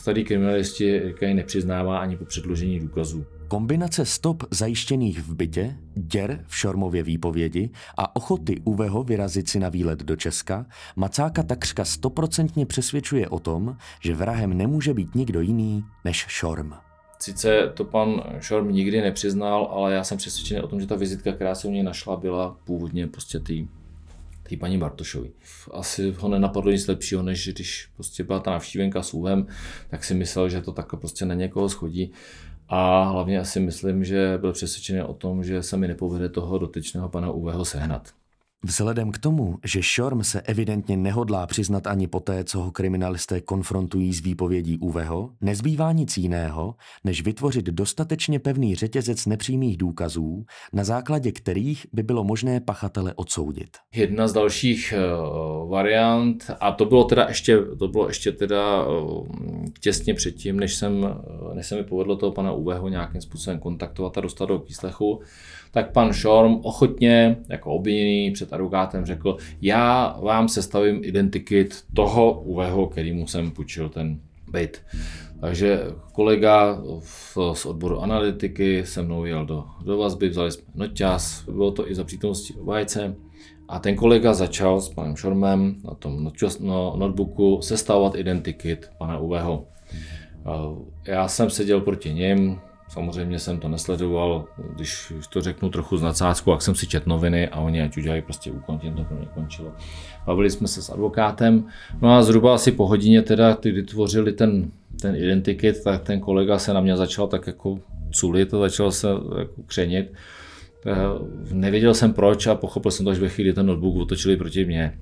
starý 0.08 0.24
kriminalisti 0.24 1.02
říkají, 1.08 1.34
nepřiznává 1.34 2.00
ani 2.00 2.18
po 2.18 2.26
předložení 2.26 2.80
důkazů. 2.80 3.26
Kombinace 3.48 4.06
stop 4.06 4.44
zajištěných 4.52 5.20
v 5.20 5.36
bytě, 5.36 5.76
děr 5.96 6.44
v 6.48 6.58
Šormově 6.58 7.04
výpovědi 7.04 7.70
a 7.98 8.16
ochoty 8.16 8.62
Uveho 8.64 9.04
vyrazit 9.04 9.50
si 9.50 9.60
na 9.60 9.70
výlet 9.70 10.04
do 10.04 10.16
Česka 10.16 10.66
Macáka 10.96 11.44
takřka 11.44 11.86
stoprocentně 11.86 12.66
přesvědčuje 12.66 13.30
o 13.30 13.40
tom, 13.40 13.78
že 14.02 14.16
vrahem 14.16 14.58
nemůže 14.58 14.94
být 14.94 15.16
nikdo 15.16 15.42
jiný 15.42 15.84
než 16.06 16.26
Šorm. 16.28 16.74
Sice 17.20 17.72
to 17.74 17.86
pan 17.86 18.24
Šorm 18.40 18.72
nikdy 18.72 19.02
nepřiznal, 19.02 19.70
ale 19.72 19.94
já 19.94 20.04
jsem 20.04 20.18
přesvědčený 20.18 20.62
o 20.62 20.68
tom, 20.68 20.82
že 20.82 20.88
ta 20.88 20.96
vizitka, 20.96 21.32
která 21.32 21.56
se 21.56 21.68
u 21.68 21.72
něj 21.72 21.84
našla, 21.84 22.16
byla 22.16 22.58
původně 22.64 23.08
prostě 23.08 23.40
tý 23.40 23.68
té 24.50 24.58
paní 24.58 24.78
Bartošovi. 24.78 25.32
Asi 25.74 26.12
ho 26.12 26.30
nenapadlo 26.30 26.72
nic 26.72 26.88
lepšího, 26.88 27.24
než 27.24 27.50
když 27.54 27.90
prostě 27.96 28.24
byla 28.24 28.40
ta 28.40 28.52
navštívenka 28.52 29.04
s 29.04 29.14
úhem, 29.14 29.48
tak 29.90 30.04
si 30.04 30.14
myslel, 30.14 30.50
že 30.50 30.62
to 30.62 30.72
takhle 30.72 31.00
prostě 31.00 31.26
na 31.26 31.34
někoho 31.34 31.70
schodí. 31.70 32.12
A 32.70 33.04
hlavně 33.04 33.40
asi 33.40 33.60
myslím, 33.60 34.04
že 34.04 34.38
byl 34.42 34.54
přesvědčený 34.54 35.02
o 35.02 35.14
tom, 35.14 35.44
že 35.44 35.64
se 35.64 35.78
mi 35.78 35.88
nepovede 35.88 36.30
toho 36.30 36.58
dotyčného 36.58 37.10
pana 37.10 37.32
Uveho 37.32 37.66
sehnat. 37.66 38.14
Vzhledem 38.64 39.12
k 39.12 39.18
tomu, 39.18 39.58
že 39.66 39.84
Šorm 39.84 40.24
se 40.24 40.42
evidentně 40.42 40.98
nehodlá 40.98 41.48
přiznat 41.48 41.88
ani 41.88 42.08
poté, 42.08 42.44
co 42.44 42.60
ho 42.60 42.72
kriminalisté 42.72 43.42
konfrontují 43.42 44.14
s 44.14 44.22
výpovědí 44.24 44.78
Uveho, 44.78 45.30
nezbývá 45.42 45.92
nic 45.92 46.18
jiného, 46.18 46.76
než 47.04 47.24
vytvořit 47.24 47.66
dostatečně 47.66 48.40
pevný 48.40 48.76
řetězec 48.76 49.26
nepřímých 49.26 49.78
důkazů, 49.78 50.46
na 50.74 50.84
základě 50.84 51.32
kterých 51.32 51.88
by 51.94 52.04
bylo 52.04 52.24
možné 52.24 52.60
pachatele 52.60 53.14
odsoudit. 53.14 53.70
Jedna 53.96 54.28
z 54.28 54.34
dalších 54.34 54.94
uh, 54.94 55.70
variant, 55.70 56.52
a 56.60 56.72
to 56.72 56.86
bylo 56.86 57.04
teda 57.04 57.26
ještě, 57.28 57.58
to 57.80 57.88
bylo 57.88 58.08
ještě 58.08 58.32
teda 58.32 58.88
uh, 58.88 59.28
těsně 59.80 60.14
předtím, 60.14 60.60
než, 60.60 60.76
jsem, 60.76 61.16
než 61.54 61.68
se 61.68 61.76
mi 61.76 61.84
povedlo 61.84 62.16
toho 62.16 62.32
pana 62.32 62.52
Uveho 62.52 62.90
nějakým 62.90 63.22
způsobem 63.22 63.60
kontaktovat 63.60 64.18
a 64.18 64.22
dostat 64.22 64.46
do 64.46 64.60
výslechu, 64.60 65.22
tak 65.72 65.92
pan 65.92 66.14
Šorm 66.14 66.60
ochotně, 66.64 67.38
jako 67.50 67.72
obviněný 67.72 68.32
před 68.32 68.54
advokátem, 68.54 69.06
řekl, 69.06 69.38
já 69.62 70.18
vám 70.22 70.50
sestavím 70.50 71.00
identikit 71.04 71.84
toho 71.94 72.42
UVho, 72.42 72.88
kterýmu 72.88 73.28
jsem 73.28 73.52
půjčil 73.52 73.90
ten 73.90 74.20
byt. 74.52 74.82
Takže 75.42 75.82
kolega 76.14 76.82
z 77.54 77.66
odboru 77.66 78.00
analytiky 78.02 78.86
se 78.86 79.02
mnou 79.02 79.26
jel 79.26 79.46
do, 79.46 79.66
do 79.86 79.98
vazby, 79.98 80.30
vzali 80.30 80.52
jsme 80.52 80.64
noťas, 80.76 81.50
bylo 81.50 81.72
to 81.72 81.92
i 81.92 81.96
za 81.96 82.04
přítomnosti 82.04 82.54
obhájce. 82.54 83.16
A 83.68 83.80
ten 83.80 83.96
kolega 83.96 84.34
začal 84.34 84.82
s 84.82 84.90
panem 84.90 85.16
Šormem 85.16 85.76
na 85.84 85.94
tom 85.94 86.32
no, 86.60 86.94
notebooku 86.98 87.62
sestavovat 87.62 88.16
identikit 88.16 88.90
pana 88.98 89.18
Uveho. 89.18 89.66
Já 91.06 91.28
jsem 91.28 91.50
seděl 91.50 91.82
proti 91.82 92.14
ním, 92.14 92.60
Samozřejmě 92.90 93.40
jsem 93.40 93.60
to 93.60 93.68
nesledoval, 93.68 94.46
když 94.76 95.14
to 95.30 95.42
řeknu 95.42 95.70
trochu 95.70 95.98
z 95.98 96.02
nadsázku, 96.02 96.52
jak 96.52 96.62
jsem 96.62 96.76
si 96.76 96.88
čet 96.88 97.08
noviny 97.08 97.48
a 97.48 97.60
oni 97.60 97.82
ať 97.82 97.98
udělají 97.98 98.22
prostě 98.22 98.52
úkon, 98.52 98.80
tím 98.80 98.94
to 98.94 99.04
pro 99.04 99.18
mě 99.18 99.28
končilo. 99.34 99.72
Bavili 100.26 100.50
jsme 100.50 100.68
se 100.68 100.82
s 100.82 100.90
advokátem, 100.90 101.68
no 102.02 102.16
a 102.16 102.24
zhruba 102.24 102.56
asi 102.56 102.72
po 102.72 102.88
hodině 102.88 103.22
teda, 103.22 103.58
kdy 103.62 103.84
tvořili 103.84 104.34
ten, 104.34 104.72
ten 105.02 105.16
identikit, 105.16 105.84
tak 105.84 106.04
ten 106.04 106.20
kolega 106.20 106.60
se 106.60 106.74
na 106.74 106.82
mě 106.82 106.98
začal 106.98 107.28
tak 107.28 107.48
jako 107.48 107.80
culit 108.12 108.54
a 108.54 108.58
začal 108.58 108.92
se 108.92 109.08
jako 109.40 109.62
křenit. 109.66 110.14
Eh, 110.86 110.96
nevěděl 111.54 111.94
jsem 111.94 112.14
proč 112.14 112.48
a 112.48 112.56
pochopil 112.56 112.92
jsem 112.92 113.06
to, 113.06 113.14
že 113.14 113.22
ve 113.22 113.30
chvíli 113.30 113.54
ten 113.54 113.66
notebook 113.66 113.96
otočili 113.96 114.38
proti 114.38 114.66
mně, 114.66 115.00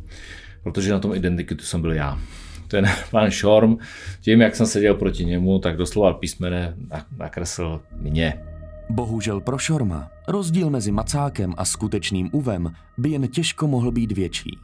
protože 0.63 0.91
na 0.91 1.00
tom 1.00 1.13
identikitu 1.13 1.65
jsem 1.65 1.82
byl 1.82 1.94
já 1.94 2.20
ten 2.67 2.86
pan 3.12 3.32
Šorm, 3.32 3.77
tím, 4.22 4.41
jak 4.41 4.55
jsem 4.55 4.65
seděl 4.65 4.96
proti 4.96 5.25
němu, 5.25 5.60
tak 5.60 5.77
doslova 5.77 6.13
písmene 6.13 6.75
nakresl 7.17 7.82
mě. 7.98 8.41
Bohužel 8.89 9.41
pro 9.41 9.58
Šorma 9.58 10.10
rozdíl 10.27 10.70
mezi 10.70 10.91
macákem 10.91 11.53
a 11.58 11.65
skutečným 11.65 12.29
Uvem 12.32 12.72
by 12.98 13.10
jen 13.10 13.27
těžko 13.27 13.67
mohl 13.67 13.91
být 13.91 14.12
větší. 14.12 14.58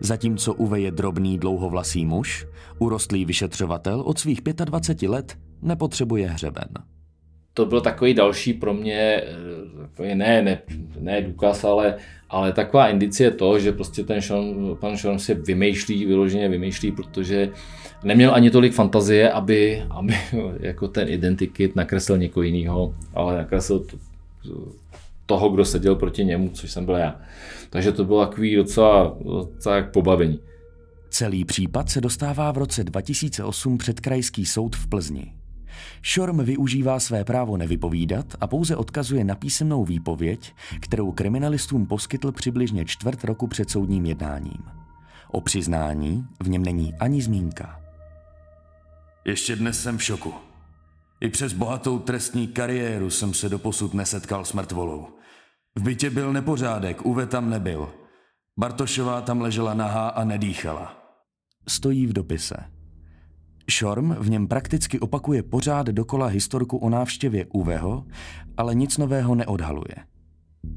Zatímco 0.00 0.54
Uve 0.54 0.80
je 0.80 0.90
drobný 0.90 1.38
dlouhovlasý 1.38 2.06
muž, 2.06 2.46
urostlý 2.78 3.24
vyšetřovatel 3.24 4.00
od 4.00 4.18
svých 4.18 4.40
25 4.64 5.08
let 5.08 5.38
nepotřebuje 5.62 6.28
hřeben 6.28 6.68
to 7.54 7.66
byl 7.66 7.80
takový 7.80 8.14
další 8.14 8.52
pro 8.52 8.74
mě, 8.74 9.22
eh, 10.00 10.14
ne, 10.14 10.42
ne, 10.42 10.62
ne 11.00 11.22
důkaz, 11.22 11.64
ale, 11.64 11.96
ale 12.28 12.52
taková 12.52 12.88
indicie 12.88 13.30
to, 13.30 13.58
že 13.58 13.72
prostě 13.72 14.04
ten 14.04 14.22
Sean, 14.22 14.76
pan 14.80 14.96
Sean 14.96 15.18
si 15.18 15.34
vymýšlí, 15.34 16.06
vyloženě 16.06 16.48
vymýšlí, 16.48 16.92
protože 16.92 17.50
neměl 18.04 18.34
ani 18.34 18.50
tolik 18.50 18.72
fantazie, 18.72 19.30
aby, 19.30 19.82
aby 19.90 20.14
jako 20.60 20.88
ten 20.88 21.08
identikit 21.08 21.76
nakreslil 21.76 22.18
někoho 22.18 22.42
jiného, 22.42 22.94
ale 23.14 23.36
nakreslil 23.36 23.78
to, 23.78 23.96
toho, 25.26 25.48
kdo 25.48 25.64
seděl 25.64 25.94
proti 25.94 26.24
němu, 26.24 26.48
což 26.48 26.70
jsem 26.70 26.84
byl 26.84 26.94
já. 26.94 27.20
Takže 27.70 27.92
to 27.92 28.04
bylo 28.04 28.26
takový 28.26 28.56
docela, 28.56 29.16
docela 29.24 29.76
jak 29.76 29.92
pobavení. 29.92 30.40
Celý 31.10 31.44
případ 31.44 31.90
se 31.90 32.00
dostává 32.00 32.52
v 32.52 32.58
roce 32.58 32.84
2008 32.84 33.78
před 33.78 34.00
krajský 34.00 34.46
soud 34.46 34.76
v 34.76 34.86
Plzni. 34.86 35.43
Šorm 36.02 36.44
využívá 36.44 37.00
své 37.00 37.24
právo 37.24 37.56
nevypovídat 37.56 38.26
a 38.40 38.46
pouze 38.46 38.76
odkazuje 38.76 39.24
na 39.24 39.34
písemnou 39.34 39.84
výpověď, 39.84 40.54
kterou 40.80 41.12
kriminalistům 41.12 41.86
poskytl 41.86 42.32
přibližně 42.32 42.84
čtvrt 42.84 43.24
roku 43.24 43.46
před 43.46 43.70
soudním 43.70 44.06
jednáním. 44.06 44.62
O 45.28 45.40
přiznání 45.40 46.26
v 46.42 46.48
něm 46.48 46.62
není 46.62 46.94
ani 46.94 47.22
zmínka. 47.22 47.80
Ještě 49.24 49.56
dnes 49.56 49.82
jsem 49.82 49.98
v 49.98 50.02
šoku. 50.02 50.34
I 51.20 51.28
přes 51.28 51.52
bohatou 51.52 51.98
trestní 51.98 52.48
kariéru 52.48 53.10
jsem 53.10 53.34
se 53.34 53.48
doposud 53.48 53.94
nesetkal 53.94 54.44
s 54.44 54.52
mrtvolou. 54.52 55.08
V 55.74 55.82
bytě 55.82 56.10
byl 56.10 56.32
nepořádek, 56.32 57.06
Uve 57.06 57.26
tam 57.26 57.50
nebyl. 57.50 57.88
Bartošová 58.58 59.20
tam 59.20 59.40
ležela 59.40 59.74
nahá 59.74 60.08
a 60.08 60.24
nedýchala. 60.24 60.96
Stojí 61.68 62.06
v 62.06 62.12
dopise. 62.12 62.73
Šorm 63.70 64.14
v 64.14 64.30
něm 64.30 64.48
prakticky 64.48 65.00
opakuje 65.00 65.42
pořád 65.42 65.86
dokola 65.86 66.26
historku 66.26 66.76
o 66.76 66.90
návštěvě 66.90 67.46
Uveho, 67.52 68.04
ale 68.56 68.74
nic 68.74 68.98
nového 68.98 69.34
neodhaluje. 69.34 69.94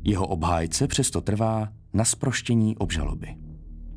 Jeho 0.03 0.27
obhájce 0.27 0.87
přesto 0.87 1.21
trvá 1.21 1.69
na 1.93 2.05
sproštění 2.05 2.77
obžaloby. 2.77 3.35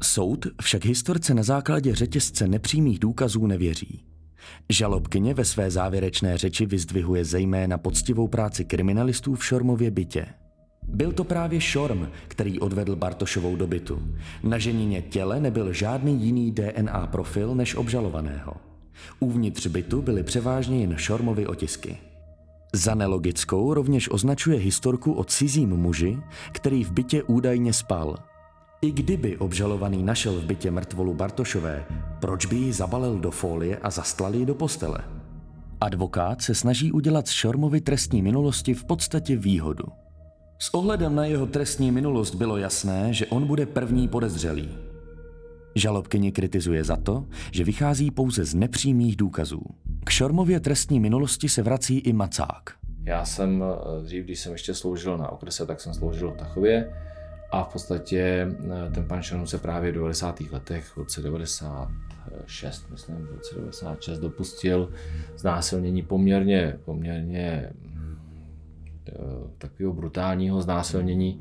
Soud 0.02 0.46
však 0.62 0.84
historce 0.84 1.34
na 1.34 1.42
základě 1.42 1.94
řetězce 1.94 2.48
nepřímých 2.48 2.98
důkazů 2.98 3.46
nevěří. 3.46 4.04
Žalobkyně 4.68 5.34
ve 5.34 5.44
své 5.44 5.70
závěrečné 5.70 6.38
řeči 6.38 6.66
vyzdvihuje 6.66 7.24
zejména 7.24 7.78
poctivou 7.78 8.28
práci 8.28 8.64
kriminalistů 8.64 9.34
v 9.34 9.44
Šormově 9.44 9.90
bytě. 9.90 10.26
Byl 10.88 11.12
to 11.12 11.24
právě 11.24 11.60
Šorm, 11.60 12.08
který 12.28 12.60
odvedl 12.60 12.96
Bartošovou 12.96 13.56
do 13.56 13.66
bytu. 13.66 14.02
Na 14.42 14.58
ženině 14.58 15.02
těle 15.02 15.40
nebyl 15.40 15.72
žádný 15.72 16.24
jiný 16.24 16.52
DNA 16.52 17.06
profil 17.06 17.54
než 17.54 17.74
obžalovaného. 17.74 18.69
Uvnitř 19.20 19.66
bytu 19.66 20.02
byly 20.02 20.22
převážně 20.22 20.80
jen 20.80 20.96
Šormovy 20.96 21.46
otisky. 21.46 21.98
Za 22.74 22.94
nelogickou 22.94 23.74
rovněž 23.74 24.12
označuje 24.12 24.58
historku 24.58 25.12
o 25.12 25.24
cizím 25.24 25.76
muži, 25.76 26.18
který 26.52 26.84
v 26.84 26.90
bytě 26.90 27.22
údajně 27.22 27.72
spal. 27.72 28.16
I 28.82 28.92
kdyby 28.92 29.38
obžalovaný 29.38 30.02
našel 30.02 30.40
v 30.40 30.44
bytě 30.44 30.70
mrtvolu 30.70 31.14
Bartošové, 31.14 31.84
proč 32.20 32.46
by 32.46 32.56
ji 32.56 32.72
zabalil 32.72 33.18
do 33.18 33.30
folie 33.30 33.76
a 33.76 33.90
zastlal 33.90 34.34
ji 34.34 34.46
do 34.46 34.54
postele? 34.54 34.98
Advokát 35.80 36.42
se 36.42 36.54
snaží 36.54 36.92
udělat 36.92 37.28
z 37.28 37.30
Šormovy 37.30 37.80
trestní 37.80 38.22
minulosti 38.22 38.74
v 38.74 38.84
podstatě 38.84 39.36
výhodu. 39.36 39.84
S 40.58 40.74
ohledem 40.74 41.14
na 41.14 41.24
jeho 41.24 41.46
trestní 41.46 41.90
minulost 41.90 42.34
bylo 42.34 42.56
jasné, 42.56 43.14
že 43.14 43.26
on 43.26 43.46
bude 43.46 43.66
první 43.66 44.08
podezřelý. 44.08 44.68
Žalobkyně 45.74 46.32
kritizuje 46.32 46.84
za 46.84 46.96
to, 46.96 47.26
že 47.52 47.64
vychází 47.64 48.10
pouze 48.10 48.44
z 48.44 48.54
nepřímých 48.54 49.16
důkazů. 49.16 49.62
K 50.04 50.10
Šormově 50.10 50.60
trestní 50.60 51.00
minulosti 51.00 51.48
se 51.48 51.62
vrací 51.62 51.98
i 51.98 52.12
Macák. 52.12 52.70
Já 53.04 53.24
jsem 53.24 53.64
eh, 53.64 54.02
dřív, 54.02 54.24
když 54.24 54.40
jsem 54.40 54.52
ještě 54.52 54.74
sloužil 54.74 55.18
na 55.18 55.28
okrese, 55.28 55.66
tak 55.66 55.80
jsem 55.80 55.94
sloužil 55.94 56.30
v 56.30 56.36
Tachově 56.36 56.92
a 57.50 57.64
v 57.64 57.72
podstatě 57.72 58.48
eh, 58.86 58.90
ten 58.90 59.04
pan 59.04 59.22
Šorm 59.22 59.46
se 59.46 59.58
právě 59.58 59.90
v 59.90 59.94
90. 59.94 60.40
letech, 60.40 60.84
v 60.84 60.96
roce 60.96 61.22
96, 61.22 62.90
myslím, 62.90 63.16
v 63.16 63.30
roce 63.30 63.54
96 63.54 64.18
dopustil 64.18 64.92
znásilnění 65.36 66.02
poměrně, 66.02 66.78
poměrně 66.84 67.72
eh, 69.08 69.12
takového 69.58 69.92
brutálního 69.92 70.62
znásilnění 70.62 71.40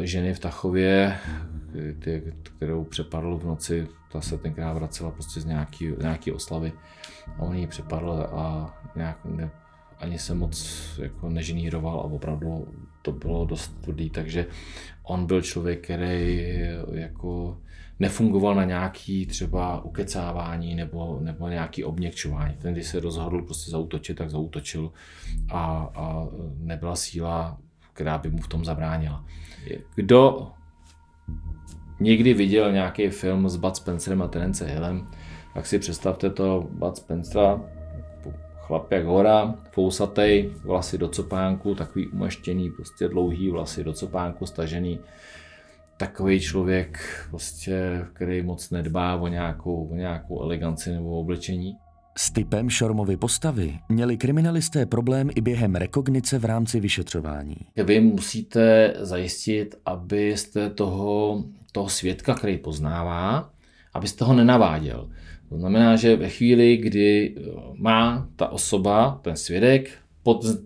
ženy 0.00 0.34
v 0.34 0.38
Tachově, 0.38 1.18
kterou 2.56 2.84
přepadl 2.84 3.36
v 3.36 3.44
noci, 3.44 3.88
ta 4.12 4.20
se 4.20 4.38
tenkrát 4.38 4.72
vracela 4.72 5.10
prostě 5.10 5.40
z 5.40 5.44
nějaký, 5.44 5.88
nějaký 6.00 6.32
oslavy 6.32 6.72
a 7.38 7.42
on 7.42 7.56
ji 7.56 7.66
přepadl 7.66 8.10
a 8.10 8.74
nějak 8.96 9.24
ne, 9.24 9.50
ani 9.98 10.18
se 10.18 10.34
moc 10.34 10.80
jako 11.02 11.28
neženíroval 11.28 12.00
a 12.00 12.04
opravdu 12.04 12.68
to 13.02 13.12
bylo 13.12 13.44
dost 13.44 13.80
tvrdý, 13.80 14.10
takže 14.10 14.46
on 15.02 15.26
byl 15.26 15.42
člověk, 15.42 15.84
který 15.84 16.58
jako 16.92 17.58
nefungoval 17.98 18.54
na 18.54 18.64
nějaký 18.64 19.26
třeba 19.26 19.84
ukecávání 19.84 20.74
nebo, 20.74 21.18
nebo 21.22 21.48
nějaký 21.48 21.84
obněkčování. 21.84 22.54
Ten, 22.54 22.72
když 22.72 22.86
se 22.86 23.00
rozhodl 23.00 23.42
prostě 23.42 23.70
zautočit, 23.70 24.16
tak 24.16 24.30
zautočil 24.30 24.92
a, 25.48 25.90
a 25.94 26.26
nebyla 26.58 26.96
síla, 26.96 27.58
která 27.92 28.18
by 28.18 28.30
mu 28.30 28.38
v 28.38 28.48
tom 28.48 28.64
zabránila. 28.64 29.24
Kdo 29.94 30.50
někdy 32.00 32.34
viděl 32.34 32.72
nějaký 32.72 33.08
film 33.08 33.48
s 33.48 33.56
Bud 33.56 33.76
Spencerem 33.76 34.22
a 34.22 34.28
Terence 34.28 34.66
Hillem, 34.66 35.06
tak 35.54 35.66
si 35.66 35.78
představte 35.78 36.30
to 36.30 36.68
Bud 36.70 36.96
Spencera, 36.96 37.60
chlap 38.68 38.92
jak 38.92 39.04
hora, 39.04 39.54
fousatej, 39.70 40.52
vlasy 40.64 40.98
do 40.98 41.08
copánku, 41.08 41.74
takový 41.74 42.08
umeštěný, 42.08 42.70
prostě 42.70 43.08
dlouhý 43.08 43.50
vlasy 43.50 43.84
do 43.84 43.92
copánku, 43.92 44.46
stažený. 44.46 45.00
Takový 45.96 46.40
člověk, 46.40 46.98
prostě, 47.30 48.06
který 48.12 48.42
moc 48.42 48.70
nedbá 48.70 49.16
o 49.16 49.28
nějakou, 49.28 49.88
o 49.88 49.94
nějakou 49.94 50.42
eleganci 50.42 50.92
nebo 50.92 51.20
oblečení. 51.20 51.76
S 52.18 52.30
typem 52.30 52.70
Šormovy 52.70 53.16
postavy 53.16 53.78
měli 53.88 54.16
kriminalisté 54.16 54.86
problém 54.86 55.30
i 55.34 55.40
během 55.40 55.74
rekognice 55.74 56.38
v 56.38 56.44
rámci 56.44 56.80
vyšetřování. 56.80 57.56
Vy 57.84 58.00
musíte 58.00 58.94
zajistit, 59.00 59.74
abyste 59.86 60.70
toho, 60.70 61.44
toho 61.72 61.88
svědka, 61.88 62.34
který 62.34 62.58
poznává, 62.58 63.50
abyste 63.94 64.24
ho 64.24 64.34
nenaváděl. 64.34 65.08
To 65.48 65.58
znamená, 65.58 65.96
že 65.96 66.16
ve 66.16 66.28
chvíli, 66.28 66.76
kdy 66.76 67.34
má 67.74 68.28
ta 68.36 68.48
osoba, 68.48 69.20
ten 69.22 69.36
svědek, 69.36 69.90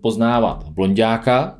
poznávat 0.01 0.69
blondáka, 0.69 1.59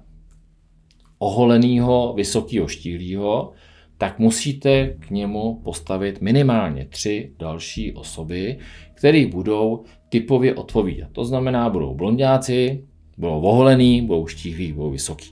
oholeného, 1.18 2.14
vysokého, 2.18 2.68
štíhlého, 2.68 3.52
tak 3.98 4.20
musíte 4.20 4.88
k 4.88 5.10
němu 5.10 5.62
postavit 5.64 6.22
minimálně 6.22 6.86
tři 6.86 7.32
další 7.40 7.94
osoby, 7.94 8.58
které 8.94 9.28
budou 9.28 9.84
typově 10.10 10.56
odpovídat. 10.56 11.10
To 11.12 11.26
znamená, 11.26 11.70
budou 11.70 11.96
blondáci, 11.96 12.86
budou 13.18 13.42
oholený, 13.42 14.02
budou 14.02 14.28
štíhlí, 14.28 14.74
budou 14.74 14.92
vysoký. 14.92 15.30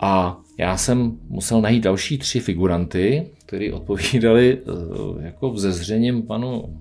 A 0.00 0.40
já 0.58 0.76
jsem 0.76 1.18
musel 1.28 1.60
najít 1.60 1.84
další 1.84 2.18
tři 2.18 2.40
figuranty, 2.40 3.26
kteří 3.46 3.72
odpovídali 3.72 4.58
eh, 4.58 5.26
jako 5.26 5.50
vzezřením 5.50 6.22
panu 6.22 6.80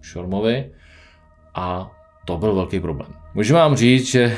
Šormovi 0.00 0.70
a 1.54 1.90
to 2.26 2.36
byl 2.38 2.54
velký 2.54 2.80
problém. 2.80 3.08
Můžu 3.34 3.54
vám 3.54 3.76
říct, 3.76 4.06
že 4.06 4.36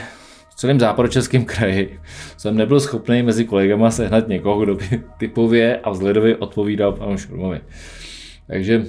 v 0.51 0.55
celém 0.55 0.81
západočeském 0.81 1.45
kraji 1.45 2.01
jsem 2.37 2.57
nebyl 2.57 2.81
schopný 2.81 3.23
mezi 3.23 3.45
kolegama 3.45 3.91
sehnat 3.91 4.29
někoho, 4.29 4.61
kdo 4.61 4.75
by 4.75 5.03
typově 5.19 5.77
a 5.77 5.91
vzhledově 5.91 6.37
odpovídal 6.37 6.93
panu 6.93 7.17
Šormovi. 7.17 7.61
Takže 8.47 8.85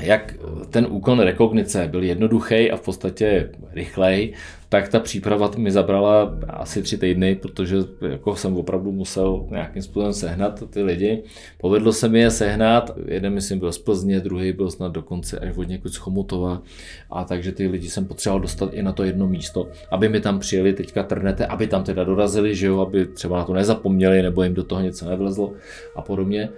jak 0.00 0.34
ten 0.70 0.86
úkon 0.90 1.20
rekognice 1.20 1.88
byl 1.88 2.02
jednoduchý 2.02 2.70
a 2.70 2.76
v 2.76 2.80
podstatě 2.80 3.50
rychlej, 3.72 4.32
tak 4.74 4.88
ta 4.88 5.00
příprava 5.00 5.50
mi 5.56 5.70
zabrala 5.70 6.38
asi 6.48 6.82
tři 6.82 6.98
týdny, 6.98 7.34
protože 7.34 7.76
jako 8.10 8.36
jsem 8.36 8.56
opravdu 8.56 8.92
musel 8.92 9.46
nějakým 9.50 9.82
způsobem 9.82 10.12
sehnat 10.12 10.62
ty 10.70 10.82
lidi. 10.82 11.22
Povedlo 11.60 11.92
se 11.92 12.08
mi 12.08 12.20
je 12.20 12.30
sehnat, 12.30 12.90
jeden 13.06 13.34
myslím 13.34 13.58
byl 13.58 13.72
z 13.72 13.78
Plzně, 13.78 14.20
druhý 14.20 14.52
byl 14.52 14.70
snad 14.70 14.92
dokonce 14.92 15.38
až 15.38 15.56
od 15.56 15.68
někud 15.68 15.92
z 15.92 15.96
Chomutova, 15.96 16.62
a 17.10 17.24
takže 17.24 17.52
ty 17.52 17.68
lidi 17.68 17.90
jsem 17.90 18.04
potřeboval 18.04 18.40
dostat 18.40 18.74
i 18.74 18.82
na 18.82 18.92
to 18.92 19.04
jedno 19.04 19.26
místo, 19.26 19.68
aby 19.90 20.08
mi 20.08 20.20
tam 20.20 20.38
přijeli. 20.38 20.72
Teďka 20.72 21.02
trnete, 21.02 21.46
aby 21.46 21.66
tam 21.66 21.84
teda 21.84 22.04
dorazili, 22.04 22.54
že 22.54 22.66
jo, 22.66 22.80
aby 22.80 23.06
třeba 23.06 23.38
na 23.38 23.44
to 23.44 23.52
nezapomněli, 23.54 24.22
nebo 24.22 24.42
jim 24.42 24.54
do 24.54 24.64
toho 24.64 24.80
něco 24.80 25.08
nevlezlo 25.08 25.52
a 25.96 26.02
podobně. 26.02 26.48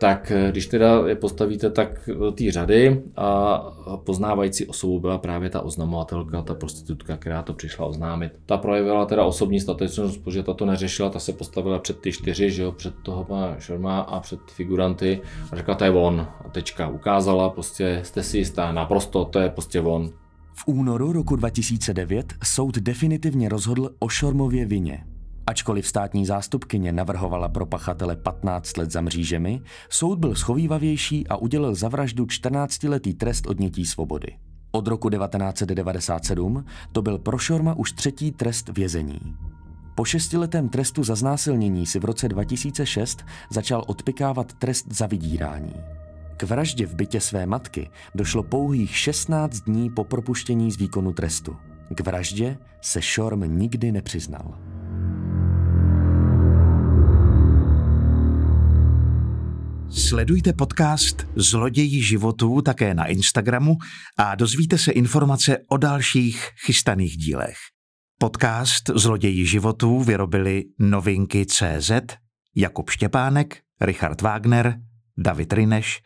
Tak 0.00 0.30
eh, 0.30 0.50
když 0.50 0.66
teda 0.66 1.02
je 1.06 1.14
postavíte 1.14 1.70
tak 1.70 2.00
do 2.18 2.32
té 2.32 2.52
řady 2.52 3.02
a 3.16 3.60
poznávající 4.04 4.66
osobou 4.66 5.00
byla 5.00 5.18
právě 5.18 5.50
ta 5.50 5.60
oznamovatelka, 5.60 6.42
ta 6.42 6.54
prostitutka, 6.54 7.16
která 7.16 7.42
to 7.42 7.52
přišla 7.60 7.86
oznámit. 7.86 8.32
Ta 8.46 8.56
projevila 8.56 9.06
teda 9.06 9.24
osobní 9.24 9.60
statečnost, 9.60 10.24
protože 10.24 10.42
ta 10.42 10.54
to 10.54 10.66
neřešila, 10.66 11.10
ta 11.10 11.18
se 11.18 11.32
postavila 11.32 11.78
před 11.78 12.00
ty 12.00 12.12
čtyři, 12.12 12.50
že 12.50 12.62
jo, 12.62 12.72
před 12.72 12.94
toho 13.02 13.24
pana 13.24 13.60
Šerma 13.60 14.00
a 14.00 14.20
před 14.20 14.40
figuranty 14.50 15.20
a 15.52 15.56
řekla, 15.56 15.74
to 15.74 15.84
je 15.84 15.90
on. 15.90 16.26
A 16.44 16.48
tečka 16.48 16.88
ukázala, 16.88 17.50
prostě 17.50 18.00
jste 18.04 18.22
si 18.22 18.38
jistá, 18.38 18.72
naprosto, 18.72 19.24
to 19.24 19.38
je 19.38 19.50
prostě 19.50 19.80
on. 19.80 20.10
V 20.52 20.62
únoru 20.66 21.12
roku 21.12 21.36
2009 21.36 22.34
soud 22.44 22.78
definitivně 22.78 23.48
rozhodl 23.48 23.90
o 23.98 24.08
Šormově 24.08 24.66
vině. 24.66 25.04
Ačkoliv 25.46 25.86
státní 25.86 26.26
zástupkyně 26.26 26.92
navrhovala 26.92 27.48
pro 27.48 27.66
pachatele 27.66 28.16
15 28.16 28.76
let 28.76 28.90
za 28.90 29.00
mřížemi, 29.00 29.60
soud 29.90 30.18
byl 30.18 30.34
schovývavější 30.34 31.28
a 31.28 31.36
udělil 31.36 31.74
za 31.74 31.88
vraždu 31.88 32.24
14-letý 32.24 33.14
trest 33.14 33.46
odnětí 33.46 33.86
svobody. 33.86 34.28
Od 34.72 34.86
roku 34.88 35.10
1997 35.10 36.64
to 36.92 37.02
byl 37.02 37.18
pro 37.18 37.38
Šorma 37.38 37.74
už 37.74 37.92
třetí 37.92 38.32
trest 38.32 38.68
vězení. 38.68 39.36
Po 39.94 40.04
šestiletém 40.04 40.68
trestu 40.68 41.04
za 41.04 41.14
znásilnění 41.14 41.86
si 41.86 41.98
v 41.98 42.04
roce 42.04 42.28
2006 42.28 43.24
začal 43.50 43.84
odpikávat 43.86 44.52
trest 44.52 44.86
za 44.92 45.06
vydírání. 45.06 45.74
K 46.36 46.42
vraždě 46.42 46.86
v 46.86 46.94
bytě 46.94 47.20
své 47.20 47.46
matky 47.46 47.90
došlo 48.14 48.42
pouhých 48.42 48.96
16 48.96 49.60
dní 49.60 49.90
po 49.90 50.04
propuštění 50.04 50.72
z 50.72 50.76
výkonu 50.76 51.12
trestu. 51.12 51.56
K 51.94 52.00
vraždě 52.00 52.58
se 52.80 53.02
Šorm 53.02 53.58
nikdy 53.58 53.92
nepřiznal. 53.92 54.69
Sledujte 59.92 60.52
podcast 60.52 61.26
Zloději 61.36 62.02
životů 62.02 62.62
také 62.62 62.94
na 62.94 63.06
Instagramu 63.06 63.76
a 64.18 64.34
dozvíte 64.34 64.78
se 64.78 64.92
informace 64.92 65.58
o 65.70 65.76
dalších 65.76 66.48
chystaných 66.66 67.16
dílech. 67.16 67.56
Podcast 68.18 68.90
Zloději 68.94 69.46
životů 69.46 70.00
vyrobili 70.00 70.64
novinky 70.78 71.46
CZ, 71.46 71.90
Jakub 72.56 72.90
Štěpánek, 72.90 73.60
Richard 73.80 74.20
Wagner, 74.20 74.80
David 75.18 75.52
Rineš 75.52 76.02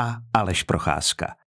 a 0.00 0.16
Aleš 0.34 0.62
Procházka. 0.62 1.39